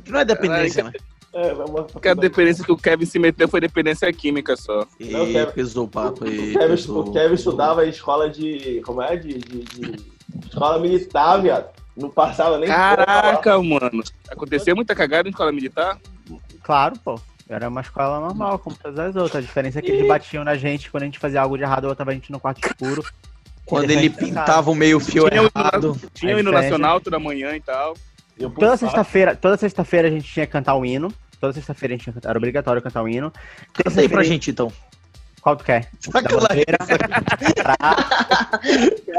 Que 0.03 0.11
não 0.11 0.19
é 0.19 0.25
dependência, 0.25 0.83
né? 0.83 0.91
É, 1.31 1.53
Porque 1.91 2.07
a 2.07 2.13
dependência 2.15 2.63
que 2.65 2.71
o 2.71 2.77
Kevin 2.77 3.05
se 3.05 3.19
meteu 3.19 3.47
foi 3.47 3.61
dependência 3.61 4.11
química 4.11 4.55
só. 4.57 4.85
E 4.99 5.11
Não, 5.11 5.25
Kevin. 5.31 5.51
pesou 5.51 5.85
o 5.85 5.87
papo. 5.87 6.25
O 6.25 6.27
E 6.27 6.53
Kevin, 6.53 6.67
pesou, 6.69 7.07
o 7.07 7.13
Kevin 7.13 7.35
estudava 7.35 7.85
em 7.85 7.89
escola 7.89 8.29
de. 8.29 8.81
Como 8.83 9.01
é? 9.01 9.15
De, 9.15 9.37
de, 9.37 9.63
de- 9.63 10.05
escola 10.47 10.79
militar, 10.79 11.39
viado. 11.41 11.69
Não 11.95 12.09
passava 12.09 12.57
nem 12.57 12.67
Caraca, 12.67 13.61
mano. 13.61 14.03
Acontecia 14.29 14.73
muita 14.73 14.95
cagada 14.95 15.27
em 15.27 15.31
escola 15.31 15.51
militar? 15.51 15.99
Claro, 16.63 16.97
pô. 17.03 17.19
Era 17.47 17.67
uma 17.67 17.81
escola 17.81 18.19
normal, 18.19 18.57
como 18.59 18.75
todas 18.75 18.99
as 18.99 19.15
outras. 19.15 19.43
A 19.43 19.45
diferença 19.45 19.79
é 19.79 19.81
que 19.81 19.91
eles 19.91 20.07
batiam 20.07 20.43
na 20.43 20.55
gente 20.55 20.89
quando 20.89 21.03
a 21.03 21.05
gente 21.07 21.19
fazia 21.19 21.41
algo 21.41 21.57
de 21.57 21.63
errado, 21.63 21.87
botava 21.87 22.11
a 22.11 22.13
gente 22.13 22.31
no 22.31 22.39
quarto 22.39 22.65
escuro. 22.65 23.03
Quando 23.65 23.89
ele 23.91 24.09
pintava 24.09 24.69
o 24.71 24.75
meio 24.75 24.99
fio 24.99 25.27
Tinha 25.29 25.43
o- 25.43 25.51
errado. 25.55 25.99
Tinha 26.13 26.35
o 26.35 26.39
hino 26.39 26.49
diferença- 26.49 26.71
nacional 26.77 26.99
toda 27.01 27.19
manhã 27.19 27.55
e 27.55 27.59
tal. 27.61 27.95
Eu 28.39 28.49
Toda 28.51 28.77
sexta-feira, 28.77 29.35
toda 29.35 29.57
sexta-feira 29.57 30.07
a 30.07 30.11
gente 30.11 30.31
tinha 30.31 30.45
que 30.45 30.51
cantar 30.51 30.75
o 30.75 30.85
hino. 30.85 31.13
Toda 31.39 31.53
sexta-feira 31.53 31.93
a 31.93 31.97
gente 31.97 32.11
cantar, 32.11 32.29
era 32.29 32.37
obrigatório 32.37 32.81
cantar 32.81 33.03
o 33.03 33.07
hino. 33.09 33.31
Canta 33.73 34.01
aí 34.01 34.09
pra 34.09 34.23
gente, 34.23 34.51
então. 34.51 34.71
Qual 35.41 35.55
tu 35.55 35.63
quer? 35.63 35.89
Sacanagem. 35.99 36.65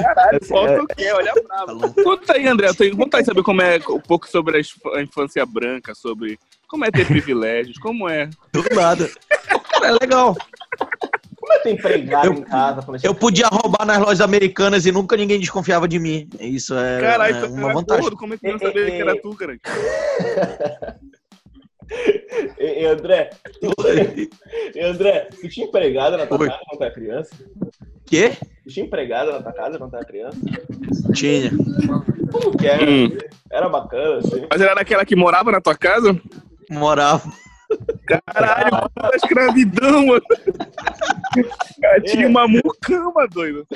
Caralho, 0.02 0.40
qual 0.48 0.66
é- 0.68 0.78
tu 0.78 0.86
quer? 0.88 1.14
Olha 1.14 1.32
bravo. 1.46 1.94
Conta 1.94 2.34
aí, 2.34 2.46
André. 2.46 2.68
Eu 2.68 2.74
tenho 2.74 2.96
vontade 2.96 3.22
de 3.22 3.26
saber 3.26 3.42
como 3.42 3.62
é 3.62 3.78
um 3.88 4.00
pouco 4.00 4.28
sobre 4.28 4.56
a 4.56 4.60
inf- 4.60 4.86
a 4.94 5.02
infância 5.02 5.44
branca, 5.46 5.94
sobre 5.94 6.38
como 6.68 6.84
é 6.84 6.90
ter 6.90 7.06
privilégios, 7.06 7.78
como 7.78 8.08
é. 8.08 8.28
Do 8.52 8.62
nada. 8.74 9.10
Cara, 9.72 9.88
é 9.88 9.92
legal. 9.92 10.36
Como 11.50 11.58
é 11.58 11.62
ter 11.64 11.70
empregado 11.70 12.26
Eu- 12.26 12.32
em 12.34 12.42
casa? 12.42 12.82
quando 12.82 12.94
a 12.94 12.98
gente- 12.98 13.06
Eu 13.06 13.14
podia 13.14 13.48
roubar 13.48 13.84
nas 13.84 13.98
lojas 13.98 14.20
americanas 14.20 14.86
e 14.86 14.92
nunca 14.92 15.16
ninguém 15.16 15.40
desconfiava 15.40 15.88
de 15.88 15.98
mim. 15.98 16.28
Isso 16.38 16.76
é, 16.78 17.00
Caralho, 17.00 17.36
é 17.36 17.40
tu 17.40 17.46
uma 17.52 17.64
era 17.64 17.74
vantagem. 17.74 18.02
gordo, 18.02 18.16
como 18.16 18.34
é 18.34 18.38
que 18.38 18.46
eu 18.46 18.52
não 18.52 18.58
sabia 18.60 18.86
que 18.86 18.92
era 18.92 19.20
tu, 19.20 19.34
cara? 19.36 19.58
E, 22.56 22.82
e, 22.82 22.86
André, 22.86 23.30
e, 24.76 24.80
André, 24.80 25.28
tu 25.40 25.48
tinha 25.48 25.66
empregada 25.66 26.16
na 26.16 26.24
tua 26.24 26.38
Oi. 26.40 26.48
casa 26.48 26.60
quando 26.68 26.78
tu 26.78 26.84
era 26.84 26.94
criança? 26.94 27.30
Quê? 28.06 28.32
Tu 28.62 28.70
tinha 28.70 28.86
empregada 28.86 29.32
na 29.32 29.42
tua 29.42 29.52
casa 29.52 29.76
quando 29.76 29.90
tu 29.90 29.96
era 29.96 30.04
criança? 30.04 30.38
Tinha. 31.12 31.50
Como 32.30 32.56
que 32.56 32.64
era? 32.68 32.88
Hum. 32.88 33.18
Era 33.50 33.68
bacana, 33.68 34.18
assim. 34.18 34.46
Mas 34.48 34.60
era 34.60 34.74
daquela 34.76 35.04
que 35.04 35.16
morava 35.16 35.50
na 35.50 35.60
tua 35.60 35.74
casa? 35.76 36.16
Morava. 36.70 37.24
Caralho, 38.26 38.90
puta 38.94 39.16
escravidão, 39.16 40.06
mano. 40.06 40.22
Cara, 41.80 42.00
tinha 42.02 42.28
uma 42.28 42.48
mucama, 42.48 43.26
doido. 43.28 43.66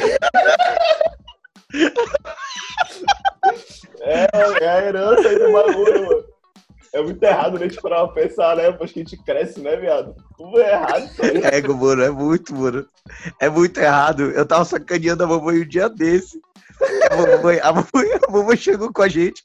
É, 4.01 4.29
é 4.63 4.69
a 4.69 4.83
herança 4.87 5.29
aí 5.29 5.39
do 5.39 5.53
bagulho, 5.53 6.07
mano. 6.07 6.25
É 6.95 7.03
muito 7.03 7.21
errado 7.25 7.57
a 7.57 7.59
gente 7.59 7.81
parar 7.83 8.07
pra 8.07 8.23
pensar, 8.23 8.57
né? 8.57 8.71
Depois 8.71 8.93
que 8.93 9.01
a 9.01 9.03
gente 9.03 9.17
cresce, 9.25 9.61
né, 9.61 9.77
viado? 9.77 10.15
Como 10.37 10.57
é 10.61 10.71
errado 10.71 11.05
isso 11.05 11.25
aí? 11.25 11.43
É, 11.43 11.61
mano, 11.61 12.03
é 12.03 12.11
muito, 12.11 12.55
mano. 12.55 12.87
É 13.41 13.49
muito 13.49 13.81
errado. 13.81 14.31
Eu 14.31 14.47
tava 14.47 14.65
sacaneando 14.65 15.25
a 15.25 15.27
mamãe 15.27 15.61
um 15.61 15.69
dia 15.69 15.89
desse. 15.89 16.41
A 17.11 17.17
mamãe, 17.17 17.59
a 17.61 17.73
mamãe, 17.73 18.13
a 18.29 18.31
mamãe 18.31 18.57
chegou 18.57 18.93
com 18.93 19.03
a 19.03 19.09
gente. 19.09 19.43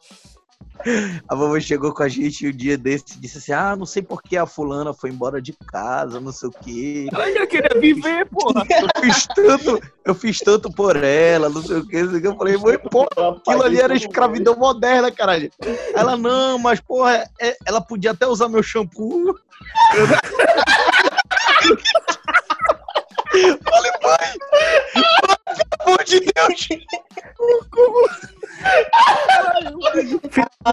A 1.28 1.36
mamãe 1.36 1.60
chegou 1.60 1.94
com 1.94 2.04
a 2.04 2.08
gente 2.08 2.48
um 2.48 2.52
dia 2.52 2.78
desse 2.78 3.04
e 3.16 3.20
disse 3.20 3.38
assim: 3.40 3.52
Ah, 3.52 3.76
não 3.76 3.86
sei 3.86 4.02
por 4.02 4.22
que 4.24 4.38
a 4.38 4.46
fulana 4.46 4.94
foi 4.94 5.10
embora 5.10 5.42
de 5.42 5.52
casa, 5.54 6.20
não 6.20 6.32
sei 6.32 6.50
o 6.50 6.52
quê. 6.52 7.08
Ela 7.12 7.46
queria 7.48 7.80
viver, 7.80 8.26
porra. 8.28 8.64
Eu 8.80 8.90
fiz 9.02 9.28
tanto, 9.28 9.82
eu 10.06 10.16
fiz 10.16 10.40
tanto 10.40 10.72
por 10.72 10.96
ela, 10.96 11.50
não 11.50 11.62
sei 11.62 11.78
o 11.78 11.86
que. 11.88 11.96
Eu 11.98 12.36
falei, 12.38 12.58
mãe, 12.58 12.78
porra, 12.78 13.08
aquilo 13.38 13.64
ali 13.64 13.80
era 13.80 13.94
escravidão 13.94 14.56
moderna, 14.56 15.12
caralho. 15.12 15.52
Ela, 15.94 16.16
não, 16.18 16.58
mas, 16.58 16.80
porra, 16.80 17.30
é- 17.40 17.58
ela 17.66 17.82
podia 17.82 18.12
até 18.12 18.26
usar 18.26 18.48
meu 18.50 18.64
shampoo. 18.64 19.36
Falei, 23.32 23.92
mãe, 24.02 24.34
pelo 24.94 25.94
amor 25.94 26.04
de 26.04 26.20
Deus. 26.20 26.68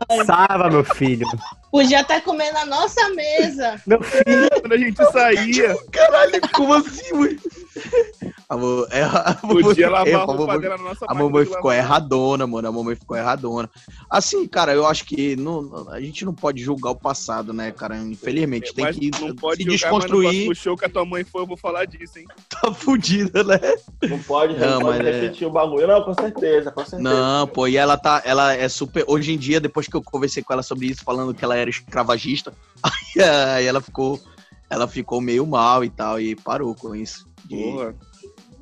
Passava, 0.09 0.71
meu 0.71 0.85
filho. 0.85 1.27
Podia 1.71 2.01
estar 2.01 2.21
comendo 2.23 2.55
na 2.55 2.67
nossa 2.67 3.09
mesa. 3.11 3.81
Meu 3.87 4.03
filho. 4.03 4.49
Quando 4.61 4.73
a 4.73 4.79
gente 4.79 5.13
saía, 5.13 5.77
Caralho, 5.91 6.41
como 6.53 6.75
assim, 6.75 7.13
mãe? 7.13 7.39
Amor, 8.49 8.87
é, 8.91 9.03
a 9.03 9.39
mamãe- 9.43 9.63
podia 9.63 9.91
lavar 9.91 10.07
é, 10.09 10.15
a 10.15 10.23
a 10.23 10.27
mamãe- 10.27 10.61
dela 10.61 10.77
na 10.79 10.85
nossa 10.85 11.05
A 11.09 11.15
mamãe 11.15 11.45
ficou 11.45 11.71
lavar. 11.71 11.77
erradona, 11.79 12.47
mano. 12.47 12.69
A 12.69 12.73
mamãe 12.73 12.95
ficou 12.95 13.17
erradona. 13.17 13.69
Assim, 14.09 14.47
cara, 14.47 14.73
eu 14.73 14.87
acho 14.87 15.05
que 15.05 15.35
não, 15.37 15.89
a 15.91 16.01
gente 16.01 16.25
não 16.25 16.33
pode 16.33 16.63
julgar 16.63 16.91
o 16.91 16.95
passado, 16.97 17.53
né, 17.53 17.73
cara? 17.73 17.97
Infelizmente, 17.99 18.73
tem 18.73 18.85
Mas 18.85 18.97
que 18.97 19.11
não 19.11 19.35
pode 19.35 19.63
se 19.63 19.69
julgar, 19.71 19.93
mas 19.93 20.03
desconstruir. 20.05 20.23
próximo 20.31 20.55
show 20.55 20.77
que 20.77 20.85
a 20.85 20.89
tua 20.89 21.05
mãe 21.05 21.25
for, 21.25 21.41
eu 21.41 21.47
vou 21.47 21.57
falar 21.57 21.85
disso, 21.87 22.19
hein? 22.19 22.27
Tá 22.49 22.73
fudida, 22.73 23.43
né? 23.45 23.59
Não 24.05 24.19
pode, 24.21 24.57
Não, 24.59 24.67
não, 24.75 24.81
pode 24.81 24.99
mas 24.99 25.07
é- 25.09 25.21
repetir 25.21 25.47
o 25.47 25.51
bagulho. 25.51 25.87
Não, 25.87 26.03
com 26.03 26.15
certeza, 26.15 26.71
com 26.71 26.81
certeza. 26.85 27.03
Não, 27.03 27.47
pô, 27.47 27.67
e 27.67 27.77
ela 27.77 27.97
tá. 27.99 28.23
Ela 28.25 28.55
é 28.55 28.69
super. 28.69 29.05
Hoje 29.09 29.33
em 29.33 29.37
dia, 29.39 29.61
depois 29.61 29.87
que 29.89 29.97
eu 29.97 30.03
conversei 30.03 30.43
com 30.43 30.53
ela 30.53 30.63
sobre 30.63 30.87
isso, 30.87 31.03
falando 31.05 31.35
que 31.35 31.45
ela 31.45 31.57
era 31.57 31.69
escravagista, 31.69 32.53
aí, 32.83 33.23
aí 33.23 33.67
ela 33.67 33.81
ficou. 33.81 34.21
Ela 34.69 34.89
ficou 34.89 35.21
meio 35.21 35.47
mal 35.47 35.85
e 35.85 35.91
tal, 35.91 36.19
e 36.21 36.35
parou 36.35 36.75
com 36.75 36.93
isso. 36.95 37.25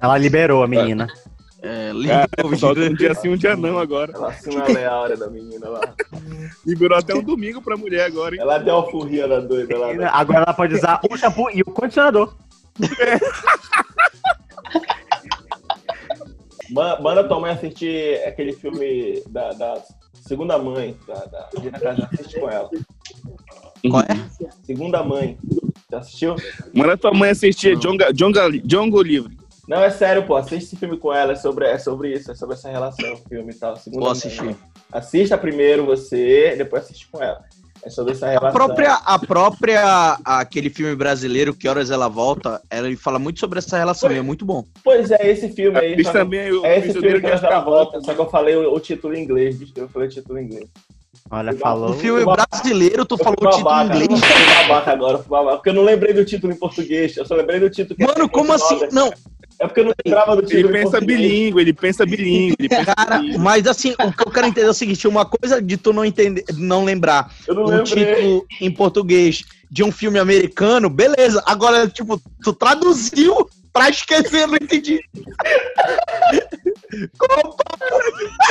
Ela 0.00 0.18
liberou 0.18 0.62
a 0.62 0.66
menina. 0.68 1.06
é, 1.62 1.92
liberou 1.92 2.56
só 2.58 2.74
de- 2.74 2.80
um 2.90 2.94
dia 2.94 3.14
sim, 3.14 3.28
um 3.30 3.36
dia 3.36 3.56
não 3.56 3.78
agora. 3.78 4.12
Ela 4.14 4.28
assina 4.28 4.64
a 4.64 4.68
leária 4.68 5.16
da 5.16 5.28
menina 5.30 5.68
lá. 5.68 5.80
Liberou 6.66 6.98
até 6.98 7.14
um 7.14 7.22
domingo 7.22 7.62
pra 7.62 7.76
mulher 7.76 8.04
agora, 8.06 8.34
hein? 8.34 8.40
Ela 8.42 8.58
deu 8.58 8.74
uma 8.74 8.90
furria 8.90 9.26
na 9.26 9.40
doida 9.40 9.78
lá. 9.78 9.94
né? 9.94 10.10
Agora 10.12 10.40
ela 10.40 10.52
pode 10.54 10.74
usar 10.74 11.00
o 11.10 11.16
shampoo 11.16 11.50
e 11.50 11.62
o 11.62 11.64
condicionador. 11.66 12.34
Ma- 16.70 16.98
Manda 17.00 17.24
tua 17.24 17.40
mãe 17.40 17.52
assistir 17.52 18.22
aquele 18.26 18.52
filme 18.52 19.22
da, 19.28 19.52
da 19.52 19.82
segunda 20.26 20.58
mãe, 20.58 20.96
da, 21.06 21.14
da 21.26 21.48
Regina 21.54 21.78
Casé, 21.78 22.08
assiste 22.12 22.40
com 22.40 22.50
ela. 22.50 22.70
Qual 23.90 24.02
é? 24.02 24.48
Segunda 24.64 25.02
mãe. 25.02 25.38
Já 25.94 25.98
assistiu? 26.00 26.36
Manda 26.72 26.96
tua 26.96 27.12
mãe 27.12 27.30
assistir 27.30 27.76
Jonga, 27.78 28.12
Jonga, 28.12 28.50
Jongo 28.64 29.02
Livre. 29.02 29.36
Não, 29.68 29.82
é 29.82 29.90
sério, 29.90 30.26
pô. 30.26 30.36
Assiste 30.36 30.64
esse 30.64 30.76
filme 30.76 30.96
com 30.96 31.12
ela, 31.12 31.32
é 31.32 31.36
sobre, 31.36 31.66
é 31.66 31.78
sobre 31.78 32.12
isso, 32.12 32.30
é 32.30 32.34
sobre 32.34 32.54
essa 32.54 32.68
relação, 32.68 33.14
o 33.14 33.28
filme 33.28 33.52
e 33.52 33.54
tal. 33.54 33.76
Segunda 33.76 34.02
Vou 34.02 34.10
assistir. 34.10 34.56
Assista 34.92 35.38
primeiro 35.38 35.86
você, 35.86 36.54
depois 36.56 36.84
assiste 36.84 37.08
com 37.10 37.22
ela. 37.22 37.42
É 37.82 37.90
sobre 37.90 38.12
essa 38.12 38.26
relação. 38.26 38.48
A 38.48 38.52
própria, 38.52 38.94
a 38.94 39.18
própria, 39.18 40.18
aquele 40.24 40.70
filme 40.70 40.94
brasileiro, 40.96 41.54
Que 41.54 41.68
Horas 41.68 41.90
Ela 41.90 42.08
Volta, 42.08 42.60
ela 42.70 42.86
ele 42.86 42.96
fala 42.96 43.18
muito 43.18 43.40
sobre 43.40 43.58
essa 43.58 43.76
relação 43.76 44.10
e 44.10 44.16
é 44.16 44.22
muito 44.22 44.44
bom. 44.44 44.64
Pois 44.82 45.10
é, 45.10 45.30
esse 45.30 45.50
filme 45.50 45.78
aí. 45.78 46.02
Só 46.02 46.12
também 46.12 46.50
o 46.50 46.64
É 46.64 46.78
esse 46.78 46.92
filme 46.92 47.20
que 47.20 47.36
de 47.36 47.46
ela 47.46 47.60
volta, 47.60 48.00
só 48.00 48.14
que 48.14 48.20
eu 48.20 48.30
falei 48.30 48.56
o, 48.56 48.72
o 48.72 48.80
título 48.80 49.14
em 49.14 49.22
inglês, 49.22 49.56
bicho, 49.56 49.72
eu 49.76 49.88
falei 49.88 50.08
o 50.08 50.10
título 50.10 50.38
em 50.38 50.44
inglês. 50.44 50.68
Olha, 51.30 51.52
falou. 51.56 51.90
O 51.90 51.94
filme 51.94 52.22
brasileiro, 52.24 53.04
tu 53.06 53.14
Eu 53.18 53.24
falou 53.24 53.38
o 53.40 53.48
título 53.50 53.60
em 53.60 53.64
babaca, 53.64 53.96
inglês. 53.96 54.10
Eu 54.10 54.16
fui 54.18 54.54
babaca 54.68 54.92
agora, 54.92 55.18
fui 55.18 55.28
babaca, 55.28 55.56
porque 55.56 55.70
eu 55.70 55.74
não 55.74 55.82
lembrei 55.84 56.12
do 56.12 56.24
título 56.24 56.52
em 56.52 56.56
português, 56.56 57.16
eu 57.16 57.24
só 57.24 57.34
lembrei 57.34 57.58
do 57.60 57.70
título 57.70 57.96
que 57.96 58.04
Mano, 58.06 58.28
como 58.28 58.52
assim? 58.52 58.80
Não, 58.92 59.10
É 59.58 59.66
porque 59.66 59.80
eu 59.80 59.84
não 59.86 59.94
lembrava 60.04 60.36
do 60.36 60.42
Ele 60.42 60.48
título 60.48 60.76
em 60.76 60.82
pensa 60.82 61.00
bilíngue, 61.00 61.60
ele 61.62 61.72
pensa 61.72 62.04
bilíngue, 62.04 62.56
ele 62.58 62.68
pensa 62.68 62.94
cara, 62.94 63.18
bilíngue. 63.18 63.38
mas 63.38 63.66
assim, 63.66 63.92
o 63.92 64.12
que 64.12 64.22
eu 64.26 64.30
quero 64.30 64.46
entender 64.48 64.66
é 64.66 64.70
o 64.70 64.74
seguinte: 64.74 65.08
uma 65.08 65.24
coisa 65.24 65.62
de 65.62 65.76
tu 65.78 65.92
não 65.94 66.04
entender, 66.04 66.44
não 66.58 66.84
lembrar 66.84 67.32
Eu 67.48 67.54
não 67.54 67.64
um 67.64 67.66
lembrei. 67.68 68.14
título 68.14 68.46
em 68.60 68.70
português 68.70 69.44
de 69.70 69.82
um 69.82 69.90
filme 69.90 70.18
americano, 70.18 70.90
beleza. 70.90 71.42
Agora, 71.46 71.88
tipo, 71.88 72.20
tu 72.44 72.52
traduziu 72.52 73.48
pra 73.72 73.88
esquecer, 73.88 74.42
eu 74.42 74.46
não 74.48 74.56
entendi. 74.56 75.00
Como 77.18 77.56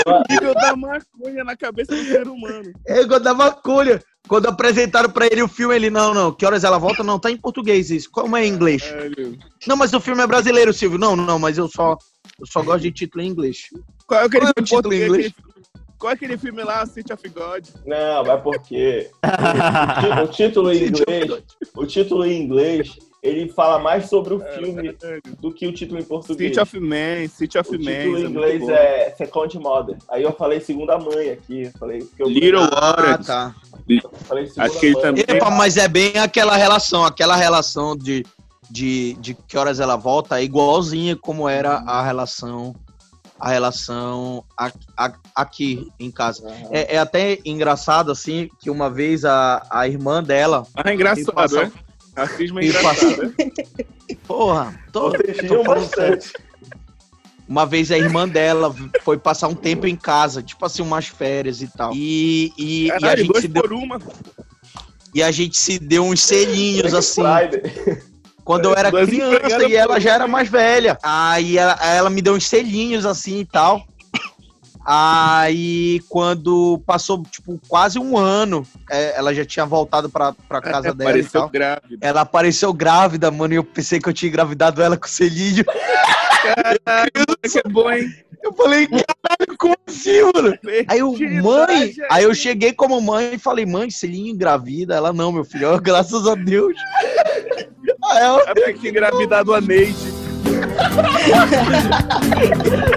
O 0.05 0.23
nível 0.29 0.53
da 0.53 0.75
maconha 0.75 1.43
na 1.43 1.55
cabeça 1.55 1.95
do 1.95 2.03
ser 2.03 2.27
humano. 2.27 2.71
é 2.87 3.01
igual 3.01 3.19
da 3.19 3.33
maconha? 3.33 3.99
Quando 4.27 4.47
apresentaram 4.47 5.09
pra 5.09 5.25
ele 5.25 5.41
o 5.41 5.47
filme, 5.49 5.75
ele, 5.75 5.89
não, 5.89 6.13
não, 6.13 6.31
que 6.31 6.45
horas 6.45 6.63
ela 6.63 6.77
volta? 6.77 7.03
Não, 7.03 7.19
tá 7.19 7.29
em 7.29 7.37
português 7.37 7.91
isso. 7.91 8.09
Como 8.09 8.37
é 8.37 8.45
em 8.45 8.49
inglês? 8.49 8.81
Velho. 8.83 9.37
Não, 9.67 9.75
mas 9.75 9.93
o 9.93 9.99
filme 9.99 10.21
é 10.21 10.27
brasileiro, 10.27 10.73
Silvio. 10.73 10.97
Não, 10.97 11.15
não, 11.15 11.37
mas 11.37 11.57
eu 11.57 11.67
só, 11.67 11.97
eu 12.39 12.45
só 12.45 12.61
gosto 12.61 12.83
de 12.83 12.91
título 12.91 13.23
em 13.23 13.27
inglês. 13.27 13.63
Qual 14.07 14.21
é 14.21 14.25
aquele 14.25 14.45
Qual 14.45 14.53
é 14.57 14.61
o 14.61 14.65
filme 14.65 14.81
título 14.81 14.93
em 14.93 15.03
inglês? 15.03 15.33
Qual 15.99 16.11
é 16.11 16.13
aquele 16.15 16.37
filme 16.37 16.63
lá, 16.63 16.85
City 16.85 17.13
of 17.13 17.29
God? 17.29 17.65
Não, 17.85 18.23
mas 18.25 18.41
por 18.41 18.59
quê? 18.61 19.09
O, 20.19 20.23
o 20.23 20.27
título 20.27 20.71
em 20.71 20.87
inglês, 20.87 21.43
o 21.75 21.85
título 21.85 22.25
em 22.25 22.41
inglês, 22.41 22.97
ele 23.23 23.47
fala 23.53 23.79
mais 23.79 24.09
sobre 24.09 24.33
o 24.33 24.39
filme 24.53 24.95
do 25.39 25.51
que 25.53 25.65
o 25.65 25.71
título 25.73 25.99
em 25.99 26.03
português. 26.03 26.49
City 26.49 26.59
of 26.59 26.79
Man, 26.79 27.27
City 27.29 27.57
of 27.57 27.69
O 27.69 27.79
Man. 27.79 27.91
título 27.91 28.17
em 28.19 28.25
inglês 28.25 28.67
é 28.69 29.15
Second 29.17 29.57
Mother. 29.59 29.97
Aí 30.09 30.21
eu 30.23 30.33
falei 30.33 30.59
segunda 30.59 30.97
mãe 30.99 31.29
aqui, 31.29 31.71
falei 31.79 32.05
eu 32.19 32.27
Little 32.27 32.63
Ah, 32.71 32.95
Waters. 32.97 33.25
tá. 33.27 33.55
falei 34.27 34.47
segunda 34.47 34.65
aquele 34.65 34.93
mãe. 34.93 35.01
também. 35.01 35.25
Epa, 35.27 35.49
mas 35.49 35.77
é 35.77 35.87
bem 35.87 36.17
aquela 36.17 36.57
relação, 36.57 37.05
aquela 37.05 37.37
relação 37.37 37.95
de, 37.95 38.25
de, 38.69 39.13
de 39.13 39.33
que 39.33 39.57
horas 39.57 39.79
ela 39.79 39.95
volta, 39.95 40.39
é 40.39 40.43
igualzinha 40.43 41.15
como 41.15 41.47
era 41.47 41.75
a 41.77 42.03
relação 42.03 42.75
a 43.39 43.49
relação 43.49 44.41
a- 44.57 44.71
a- 44.97 45.13
aqui 45.35 45.89
em 45.99 46.09
casa. 46.09 46.47
Aham. 46.47 46.55
É, 46.71 46.95
é 46.95 46.97
até 46.97 47.39
engraçado, 47.43 48.09
assim, 48.09 48.47
que 48.61 48.69
uma 48.69 48.89
vez 48.89 49.25
a, 49.25 49.61
a 49.69 49.85
irmã 49.85 50.23
dela. 50.23 50.65
Ah, 50.73 50.89
é 50.89 50.93
engraçado, 50.93 51.25
Me 51.27 51.33
passa- 51.33 51.63
é? 51.63 51.71
A 52.15 52.23
é 52.25 52.51
Me 52.51 52.67
engraçada. 52.67 53.33
Porra, 54.27 54.79
tô, 54.91 55.11
tô 55.11 55.17
riam 55.41 55.63
falando 55.63 55.89
sério. 55.89 56.17
bastante. 56.17 56.33
Uma 57.47 57.65
vez 57.65 57.91
a 57.91 57.97
irmã 57.97 58.27
dela 58.27 58.73
foi 59.01 59.17
passar 59.17 59.47
um 59.47 59.55
tempo 59.55 59.85
em 59.85 59.95
casa, 59.95 60.41
tipo 60.41 60.65
assim, 60.65 60.81
umas 60.81 61.07
férias 61.07 61.61
e 61.61 61.67
tal. 61.67 61.91
E, 61.93 62.53
e, 62.57 62.85
e 62.85 62.91
a 62.91 62.99
Caralho, 62.99 63.17
gente 63.19 63.31
dois 63.31 63.41
se 63.41 63.47
deu, 63.47 63.63
por 63.63 63.73
uma. 63.73 63.99
e 65.13 65.21
a 65.21 65.31
gente 65.31 65.57
se 65.57 65.77
deu 65.77 66.03
uns 66.03 66.21
selinhos 66.21 66.93
assim. 66.93 67.21
Quando 68.43 68.65
eu 68.65 68.75
era 68.75 68.91
criança 68.91 69.67
e 69.67 69.75
ela 69.75 69.99
já 69.99 70.15
era 70.15 70.27
mais 70.27 70.49
velha. 70.49 70.97
Aí 71.01 71.57
ela, 71.57 71.73
ela 71.85 72.09
me 72.09 72.21
deu 72.21 72.33
uns 72.33 72.47
selinhos 72.47 73.05
assim 73.05 73.39
e 73.39 73.45
tal. 73.45 73.85
Aí 74.85 76.01
quando 76.09 76.81
passou, 76.85 77.23
tipo, 77.23 77.59
quase 77.67 77.97
um 77.97 78.17
ano, 78.17 78.67
é, 78.89 79.17
ela 79.17 79.33
já 79.33 79.45
tinha 79.45 79.65
voltado 79.65 80.09
pra, 80.09 80.33
pra 80.33 80.61
casa 80.61 80.93
dela 80.93 81.11
e 81.11 81.13
Pareceu 81.13 81.41
tal. 81.41 81.49
grávida. 81.49 81.97
Ela 82.01 82.21
apareceu 82.21 82.73
grávida, 82.73 83.31
mano, 83.31 83.53
e 83.53 83.57
eu 83.57 83.63
pensei 83.63 83.99
que 83.99 84.09
eu 84.09 84.13
tinha 84.13 84.29
engravidado 84.29 84.81
ela 84.81 84.97
com 84.97 85.07
selinho. 85.07 85.63
Caralho, 86.43 87.11
que 87.41 87.59
é 87.59 87.69
bom, 87.69 87.89
hein? 87.89 88.13
Eu 88.43 88.53
falei, 88.53 88.85
caralho, 88.87 89.57
como 89.57 89.77
assim, 89.87 90.21
mano? 90.35 90.57
Aí 90.89 90.99
eu, 90.99 91.13
mãe, 91.13 91.67
Verdade, 91.67 91.95
aí 92.11 92.23
eu 92.25 92.35
cheguei 92.35 92.73
como 92.73 92.99
mãe 92.99 93.35
e 93.35 93.39
falei, 93.39 93.65
mãe, 93.65 93.89
selinho 93.89 94.33
engravida. 94.33 94.95
Ela, 94.95 95.13
não, 95.13 95.31
meu 95.31 95.45
filho, 95.45 95.67
eu, 95.67 95.79
graças 95.79 96.27
a 96.27 96.35
Deus. 96.35 96.75
Aí 98.11 98.21
ela, 98.21 98.41
Até 98.41 98.73
que 98.73 98.89
engravidado 98.89 99.53
a 99.53 99.61
Neide. 99.61 100.11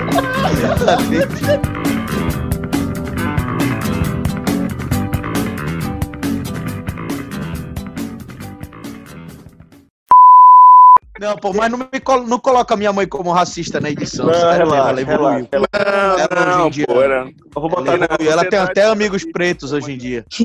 Não, 11.18 11.34
pô, 11.36 11.50
mas 11.54 11.70
não, 11.70 11.78
me 11.78 12.00
colo- 12.00 12.26
não 12.26 12.38
coloca 12.38 12.76
minha 12.76 12.92
mãe 12.92 13.08
como 13.08 13.32
racista 13.32 13.80
na 13.80 13.88
edição. 13.88 14.26
Não, 14.26 14.32
mesmo, 14.34 14.50
relaxa, 14.52 14.90
ela 14.90 15.00
evoluiu. 15.00 15.48
relaxa. 15.50 16.28
Ela 16.30 16.46
Não, 16.46 16.66
hoje 16.66 16.66
em 16.66 16.70
dia- 16.72 16.86
pô, 16.86 17.00
era... 17.02 17.20
Eu 17.24 17.32
vou 17.62 17.70
botar 17.70 17.92
Ela. 17.92 18.06
Ela 18.20 18.44
tem 18.44 18.58
até 18.58 18.66
sociedade 18.66 18.92
amigos 18.92 19.24
pretos 19.32 19.72
hoje 19.72 19.92
em 19.92 19.96
dia. 19.98 20.26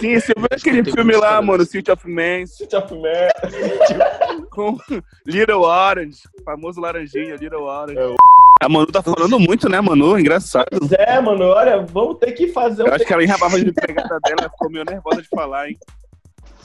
Sim, 0.00 0.18
você 0.18 0.32
viu 0.36 0.46
aquele 0.50 0.84
filme 0.90 1.12
lá, 1.14 1.32
caras. 1.32 1.44
mano, 1.46 1.64
City 1.66 1.90
of 1.92 2.08
Men, 2.08 2.46
City 2.46 2.74
of 2.74 2.92
Man. 2.94 3.28
com 4.50 4.78
Little 5.26 5.60
Orange, 5.62 6.18
famoso 6.44 6.80
laranjinha, 6.80 7.36
Little 7.36 7.62
Orange. 7.64 7.98
É, 7.98 8.06
o- 8.06 8.16
A 8.62 8.68
Manu 8.68 8.86
tá 8.86 9.02
falando 9.02 9.38
muito, 9.40 9.68
né, 9.68 9.80
Manu? 9.80 10.18
Engraçado. 10.18 10.66
Pois 10.70 10.92
é, 10.92 11.20
mano, 11.20 11.44
olha, 11.46 11.82
vamos 11.82 12.18
ter 12.18 12.32
que 12.32 12.48
fazer 12.48 12.84
um. 12.84 12.86
Eu 12.86 12.94
acho 12.94 13.04
que 13.04 13.12
ela 13.12 13.22
enrabava 13.24 13.58
de 13.58 13.66
empregada 13.70 14.18
dela, 14.20 14.36
ela 14.40 14.50
ficou 14.50 14.70
meio 14.70 14.84
nervosa 14.84 15.20
de 15.22 15.28
falar, 15.28 15.68
hein? 15.68 15.76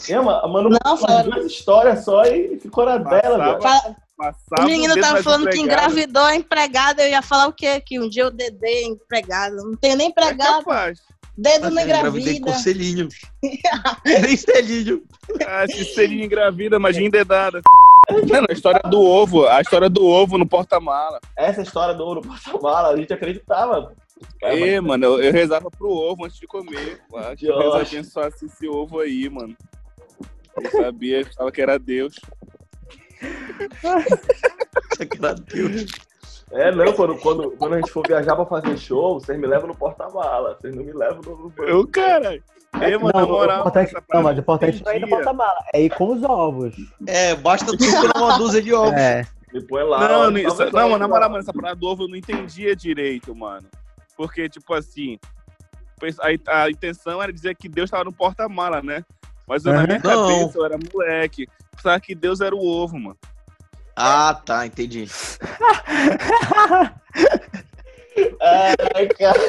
É, 0.08 0.16
mano, 0.20 0.40
a 0.44 0.48
Manu 0.48 0.70
Não, 0.70 0.98
falou 0.98 1.24
duas 1.24 1.46
histórias 1.48 2.06
só 2.06 2.24
e 2.26 2.60
ficou 2.60 2.86
na 2.86 2.98
dela, 2.98 3.38
velho. 3.38 3.60
Passava 4.18 4.64
O 4.64 4.66
menino 4.66 5.00
tava 5.00 5.22
falando 5.22 5.50
que 5.50 5.60
engravidou 5.60 6.24
a 6.24 6.36
empregada. 6.36 7.04
Eu 7.04 7.10
ia 7.10 7.22
falar 7.22 7.48
o 7.48 7.54
quê? 7.54 7.80
Que 7.82 8.00
um 8.00 8.10
dia 8.10 8.24
eu 8.24 8.32
dedei 8.32 8.86
empregada. 8.86 9.56
Não 9.56 9.76
tenho 9.76 9.96
nem 9.96 10.08
É 10.08 10.10
empregado. 10.10 10.64
capaz. 10.64 11.00
Dedo 11.38 11.70
não 11.70 11.82
Engravidei 11.84 12.40
com 12.40 12.50
engravida. 12.50 12.64
selinho. 12.64 13.10
Nem 14.04 14.36
selinho. 14.36 15.04
Ah, 15.46 15.66
se 15.68 15.86
seria 15.86 16.26
engravida, 16.26 16.78
imagina 16.78 17.12
dedada. 17.12 17.62
Mano, 18.10 18.48
a 18.50 18.54
história 18.54 18.82
do 18.90 19.02
ovo, 19.02 19.46
a 19.48 19.62
história 19.62 19.90
do 19.90 20.06
ovo 20.06 20.38
no 20.38 20.48
porta-mala. 20.48 21.20
Essa 21.36 21.62
história 21.62 21.94
do 21.94 22.06
ouro 22.06 22.22
porta-mala, 22.22 22.90
a 22.90 22.98
gente 22.98 23.14
acreditava. 23.14 23.94
É, 24.42 24.56
É, 24.76 24.82
mano, 24.82 25.06
eu, 25.06 25.24
eu 25.24 25.34
rezava 25.34 25.70
pro 25.70 25.90
ovo 25.90 26.26
antes 26.26 26.40
de 26.40 26.48
comer. 26.48 27.02
Acho 27.14 27.36
que 27.38 27.48
Deus 27.48 27.76
abençoasse 27.76 28.46
esse 28.46 28.68
ovo 28.68 29.00
aí, 29.00 29.30
mano. 29.30 29.56
Eu 30.56 30.72
sabia, 30.72 31.22
achava 31.22 31.52
que 31.52 31.62
era 31.62 31.78
Deus. 31.78 32.16
Deus. 35.54 35.86
É, 36.52 36.72
não, 36.72 36.94
quando, 36.94 37.16
quando, 37.18 37.52
quando 37.52 37.74
a 37.74 37.78
gente 37.78 37.92
for 37.92 38.08
viajar 38.08 38.36
pra 38.36 38.46
fazer 38.46 38.78
show, 38.78 39.20
vocês 39.20 39.38
me 39.38 39.46
levam 39.46 39.68
no 39.68 39.76
porta-mala. 39.76 40.58
Vocês 40.60 40.74
não 40.74 40.84
me 40.84 40.94
levam 40.94 41.22
no. 41.22 41.54
Eu, 41.64 41.86
caralho. 41.88 42.42
É, 42.80 42.98
mano, 42.98 43.12
na 43.14 43.22
Não, 43.22 43.28
o 43.28 43.32
moral. 43.32 43.60
importante, 43.62 43.94
não, 44.14 44.22
mas 44.24 44.38
o 44.38 44.40
importante 44.42 44.84
não 44.84 44.92
é 44.92 44.98
ir 44.98 45.00
no 45.02 45.10
porta-mala, 45.10 45.58
é 45.74 45.82
ir 45.82 45.90
com 45.90 46.14
os 46.14 46.24
ovos. 46.24 46.76
É, 47.06 47.36
basta 47.36 47.66
tu 47.66 47.78
pôr 47.78 48.12
uma 48.22 48.38
dúzia 48.38 48.62
de 48.62 48.74
ovos. 48.74 48.94
É. 48.94 49.26
Me 49.54 49.62
põe 49.66 49.84
lá. 49.84 50.08
Não, 50.08 50.32
não, 50.32 50.38
isso- 50.38 50.64
não, 50.72 50.90
mano, 50.90 50.98
na 51.00 51.08
moral, 51.08 51.30
mano, 51.30 51.42
essa 51.42 51.54
parada 51.54 51.76
do 51.76 51.88
ovo 51.88 52.04
eu 52.04 52.08
não 52.10 52.16
entendia 52.16 52.76
direito, 52.76 53.34
mano. 53.36 53.68
Porque, 54.16 54.48
tipo 54.50 54.74
assim, 54.74 55.18
a, 56.46 56.64
a 56.64 56.70
intenção 56.70 57.22
era 57.22 57.32
dizer 57.34 57.56
que 57.56 57.68
Deus 57.70 57.90
tava 57.90 58.04
no 58.06 58.14
porta-mala, 58.14 58.82
né? 58.82 59.04
Mas 59.48 59.66
eu, 59.66 59.72
na 59.74 59.80
Aham. 59.80 59.88
minha 59.88 60.00
Não. 60.00 60.28
cabeça 60.28 60.58
eu 60.58 60.66
era 60.66 60.78
moleque. 60.94 61.48
Pensava 61.76 62.00
que 62.00 62.14
Deus 62.14 62.42
era 62.42 62.56
o 62.56 62.66
ovo, 62.66 62.98
mano. 63.00 63.18
Ah, 64.00 64.40
tá, 64.46 64.66
entendi. 64.68 65.08
Ai, 68.40 69.08
cara. 69.18 69.40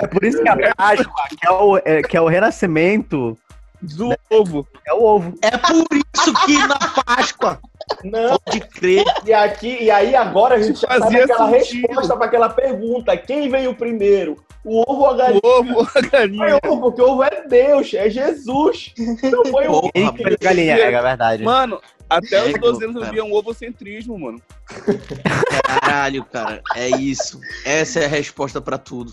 É 0.00 0.06
por 0.06 0.24
isso 0.24 0.42
que 0.42 0.48
a 0.48 0.74
Páscoa, 0.74 1.14
que 1.30 1.46
é 1.46 1.50
o, 1.50 1.76
é- 1.78 2.02
que 2.02 2.16
é 2.16 2.20
o 2.20 2.28
renascimento, 2.28 3.36
Do 3.80 4.14
ovo. 4.30 4.66
é 4.86 4.92
o 4.92 5.02
ovo. 5.02 5.34
É 5.42 5.56
por 5.56 5.86
isso 6.14 6.34
que 6.46 6.58
na 6.66 6.76
Páscoa, 7.04 7.58
Não, 8.04 8.38
pode 8.38 8.60
crer, 8.60 9.04
e 9.24 9.32
aqui, 9.32 9.78
e 9.82 9.90
aí 9.90 10.14
agora 10.14 10.56
a 10.56 10.62
gente 10.62 10.80
já 10.80 10.88
sabe 10.88 11.00
Fazia 11.04 11.24
aquela 11.24 11.50
sentido. 11.50 11.86
resposta 11.88 12.16
pra 12.16 12.26
aquela 12.26 12.48
pergunta. 12.50 13.16
Quem 13.16 13.48
veio 13.48 13.74
primeiro? 13.74 14.36
O 14.64 14.80
ovo 14.90 15.00
ou 15.02 15.06
a 15.08 15.12
O 15.12 15.16
galinha? 15.16 15.40
ovo, 15.42 15.80
a 15.80 15.86
Foi 15.86 16.02
galinha. 16.10 16.58
ovo, 16.64 16.80
porque 16.80 17.02
o 17.02 17.10
ovo 17.12 17.22
é 17.24 17.46
Deus, 17.48 17.92
é 17.94 18.08
Jesus. 18.10 18.92
Não 19.22 19.44
foi 19.46 19.66
o 19.68 19.72
ovo. 19.72 19.90
Foi 19.94 20.36
galinha, 20.40 20.76
é, 20.76 20.92
é 20.92 21.02
verdade. 21.02 21.42
Mano, 21.42 21.80
até 22.08 22.42
os 22.44 22.54
É, 22.54 22.58
12 22.58 22.84
anos 22.84 23.02
eu 23.06 23.10
via 23.12 23.24
um 23.24 23.32
ovocentrismo, 23.34 24.18
mano. 24.18 24.40
caralho, 25.80 26.24
cara. 26.24 26.62
É 26.74 26.88
isso. 26.88 27.40
Essa 27.64 28.00
é 28.00 28.04
a 28.04 28.08
resposta 28.08 28.60
pra 28.60 28.78
tudo. 28.78 29.12